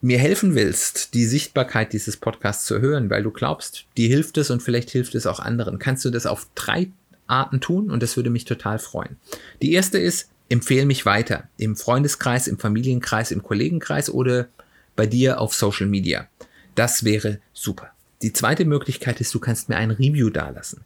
mir 0.00 0.18
helfen 0.18 0.54
willst, 0.54 1.14
die 1.14 1.24
Sichtbarkeit 1.24 1.92
dieses 1.92 2.16
Podcasts 2.16 2.66
zu 2.66 2.74
erhöhen, 2.74 3.10
weil 3.10 3.22
du 3.22 3.30
glaubst, 3.30 3.86
dir 3.96 4.08
hilft 4.08 4.38
es 4.38 4.50
und 4.50 4.62
vielleicht 4.62 4.90
hilft 4.90 5.14
es 5.14 5.26
auch 5.26 5.40
anderen, 5.40 5.78
kannst 5.78 6.04
du 6.04 6.10
das 6.10 6.26
auf 6.26 6.48
drei 6.54 6.90
Arten 7.26 7.60
tun 7.60 7.90
und 7.90 8.02
das 8.02 8.16
würde 8.16 8.30
mich 8.30 8.44
total 8.44 8.78
freuen. 8.78 9.16
Die 9.62 9.72
erste 9.72 9.98
ist, 9.98 10.28
empfehle 10.48 10.86
mich 10.86 11.06
weiter 11.06 11.48
im 11.56 11.76
Freundeskreis, 11.76 12.46
im 12.46 12.58
Familienkreis, 12.58 13.30
im 13.30 13.42
Kollegenkreis 13.42 14.10
oder 14.10 14.48
bei 14.94 15.06
dir 15.06 15.40
auf 15.40 15.54
Social 15.54 15.86
Media. 15.86 16.28
Das 16.74 17.04
wäre 17.04 17.40
super. 17.52 17.90
Die 18.22 18.32
zweite 18.32 18.64
Möglichkeit 18.64 19.20
ist, 19.20 19.34
du 19.34 19.40
kannst 19.40 19.68
mir 19.68 19.76
ein 19.76 19.90
Review 19.90 20.30
dalassen. 20.30 20.82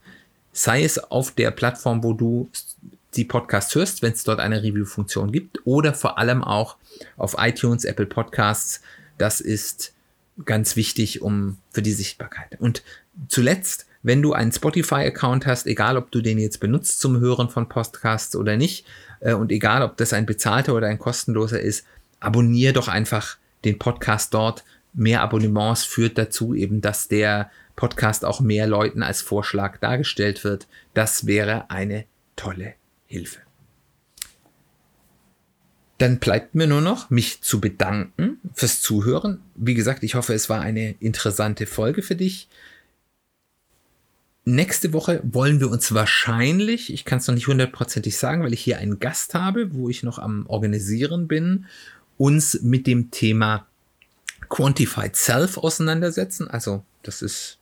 Sei 0.53 0.83
es 0.83 0.99
auf 0.99 1.31
der 1.31 1.51
Plattform, 1.51 2.03
wo 2.03 2.13
du 2.13 2.51
die 3.15 3.25
Podcasts 3.25 3.75
hörst, 3.75 4.03
wenn 4.03 4.13
es 4.13 4.25
dort 4.25 4.41
eine 4.41 4.63
Review-Funktion 4.63 5.33
gibt, 5.33 5.59
oder 5.65 5.95
vor 5.95 6.19
allem 6.19 6.43
auch 6.43 6.77
auf 7.17 7.37
iTunes, 7.39 7.85
Apple 7.85 8.07
Podcasts. 8.07 8.81
Das 9.21 9.41
ist 9.41 9.95
ganz 10.45 10.77
wichtig 10.77 11.23
um 11.23 11.59
für 11.71 11.83
die 11.83 11.93
Sichtbarkeit. 11.93 12.59
Und 12.61 12.83
zuletzt, 13.29 13.87
wenn 14.03 14.23
du 14.23 14.33
einen 14.33 14.53
Spotify-Account 14.53 15.47
hast, 15.47 15.67
egal 15.67 15.97
ob 15.97 16.11
du 16.11 16.21
den 16.21 16.39
jetzt 16.39 16.61
benutzt 16.61 17.01
zum 17.01 17.21
Hören 17.21 17.51
von 17.51 17.69
Podcasts 17.69 18.37
oder 18.37 18.57
nicht, 18.57 18.87
äh, 19.21 19.35
und 19.35 19.53
egal 19.53 19.83
ob 19.83 19.97
das 19.97 20.13
ein 20.13 20.27
bezahlter 20.27 20.75
oder 20.75 20.87
ein 20.87 20.99
kostenloser 20.99 21.61
ist, 21.61 21.85
abonniere 22.21 22.73
doch 22.73 22.89
einfach 22.89 23.37
den 23.65 23.79
Podcast 23.79 24.33
dort 24.33 24.65
mehr 24.93 25.23
Abonnements 25.23 25.85
führt 25.85 26.19
dazu 26.19 26.55
eben, 26.55 26.81
dass 26.81 27.09
der 27.09 27.51
Podcast 27.77 28.25
auch 28.25 28.41
mehr 28.41 28.67
Leuten 28.67 29.03
als 29.03 29.23
Vorschlag 29.23 29.79
dargestellt 29.79 30.45
wird. 30.45 30.67
Das 30.95 31.27
wäre 31.27 31.71
eine 31.71 32.05
tolle 32.37 32.75
Hilfe. 33.07 33.41
Dann 36.01 36.19
bleibt 36.19 36.55
mir 36.55 36.67
nur 36.67 36.81
noch, 36.81 37.11
mich 37.11 37.43
zu 37.43 37.61
bedanken 37.61 38.39
fürs 38.55 38.81
Zuhören. 38.81 39.43
Wie 39.55 39.75
gesagt, 39.75 40.03
ich 40.03 40.15
hoffe, 40.15 40.33
es 40.33 40.49
war 40.49 40.63
eine 40.63 40.93
interessante 40.99 41.67
Folge 41.67 42.01
für 42.01 42.17
dich. 42.17 42.49
Nächste 44.47 44.95
Woche 44.95 45.21
wollen 45.23 45.61
wir 45.61 45.71
uns 45.71 45.93
wahrscheinlich, 45.93 46.91
ich 46.91 47.05
kann 47.05 47.19
es 47.19 47.27
noch 47.27 47.35
nicht 47.35 47.49
hundertprozentig 47.49 48.17
sagen, 48.17 48.43
weil 48.43 48.55
ich 48.55 48.63
hier 48.63 48.79
einen 48.79 48.99
Gast 48.99 49.35
habe, 49.35 49.75
wo 49.75 49.91
ich 49.91 50.03
noch 50.03 50.19
am 50.19 50.47
Organisieren 50.47 51.29
bin, 51.29 51.67
uns 52.17 52.63
mit 52.63 52.87
dem 52.87 53.11
Thema 53.11 53.67
Quantified 54.49 55.15
Self 55.15 55.59
auseinandersetzen. 55.59 56.49
Also 56.49 56.83
das 57.03 57.21
ist 57.21 57.59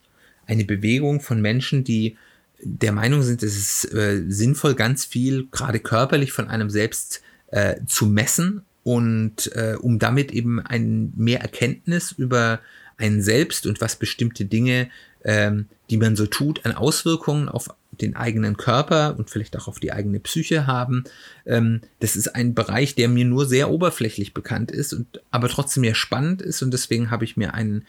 eine 0.46 0.64
Bewegung 0.64 1.20
von 1.22 1.42
Menschen, 1.42 1.82
die 1.82 2.16
der 2.62 2.92
Meinung 2.92 3.22
sind, 3.22 3.42
es 3.42 3.56
ist 3.56 3.92
äh, 3.92 4.22
sinnvoll, 4.28 4.76
ganz 4.76 5.04
viel, 5.04 5.48
gerade 5.50 5.80
körperlich 5.80 6.30
von 6.30 6.46
einem 6.46 6.70
selbst 6.70 7.20
äh, 7.50 7.76
zu 7.86 8.06
messen 8.06 8.62
und 8.84 9.52
äh, 9.54 9.76
um 9.80 9.98
damit 9.98 10.32
eben 10.32 10.60
ein 10.60 11.12
mehr 11.16 11.40
Erkenntnis 11.40 12.12
über 12.12 12.60
einen 12.96 13.22
selbst 13.22 13.66
und 13.66 13.80
was 13.80 13.96
bestimmte 13.96 14.44
Dinge, 14.44 14.88
ähm, 15.24 15.66
die 15.90 15.96
man 15.96 16.16
so 16.16 16.26
tut, 16.26 16.64
an 16.64 16.72
Auswirkungen 16.72 17.48
auf 17.48 17.68
den 17.92 18.16
eigenen 18.16 18.56
Körper 18.56 19.16
und 19.18 19.30
vielleicht 19.30 19.56
auch 19.56 19.68
auf 19.68 19.80
die 19.80 19.92
eigene 19.92 20.20
Psyche 20.20 20.66
haben. 20.66 21.04
Ähm, 21.46 21.80
das 22.00 22.16
ist 22.16 22.34
ein 22.34 22.54
Bereich, 22.54 22.94
der 22.94 23.08
mir 23.08 23.24
nur 23.24 23.46
sehr 23.46 23.70
oberflächlich 23.70 24.34
bekannt 24.34 24.70
ist 24.70 24.92
und 24.92 25.20
aber 25.30 25.48
trotzdem 25.48 25.84
ja 25.84 25.94
spannend 25.94 26.42
ist 26.42 26.62
und 26.62 26.72
deswegen 26.72 27.10
habe 27.10 27.24
ich 27.24 27.36
mir 27.36 27.54
einen 27.54 27.84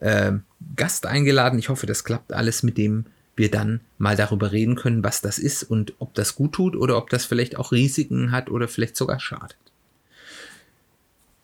äh, 0.00 0.32
Gast 0.74 1.06
eingeladen. 1.06 1.58
Ich 1.58 1.68
hoffe, 1.68 1.86
das 1.86 2.04
klappt 2.04 2.32
alles, 2.32 2.62
mit 2.62 2.76
dem 2.76 3.06
wir 3.36 3.50
dann 3.50 3.80
mal 3.98 4.16
darüber 4.16 4.52
reden 4.52 4.74
können, 4.74 5.04
was 5.04 5.20
das 5.20 5.38
ist 5.38 5.62
und 5.62 5.94
ob 5.98 6.14
das 6.14 6.34
gut 6.34 6.52
tut 6.52 6.74
oder 6.74 6.96
ob 6.96 7.10
das 7.10 7.24
vielleicht 7.24 7.56
auch 7.56 7.72
Risiken 7.72 8.32
hat 8.32 8.50
oder 8.50 8.66
vielleicht 8.66 8.96
sogar 8.96 9.20
schadet. 9.20 9.56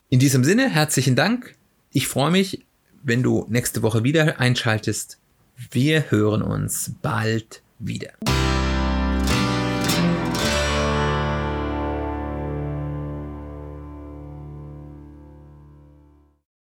In 0.08 0.18
diesem 0.18 0.44
Sinne, 0.44 0.68
herzlichen 0.68 1.16
Dank. 1.16 1.54
Ich 1.92 2.08
freue 2.08 2.30
mich, 2.30 2.64
wenn 3.02 3.22
du 3.22 3.46
nächste 3.48 3.82
Woche 3.82 4.04
wieder 4.04 4.40
einschaltest. 4.40 5.18
Wir 5.70 6.10
hören 6.10 6.42
uns 6.42 6.92
bald 7.02 7.62
wieder. 7.78 8.12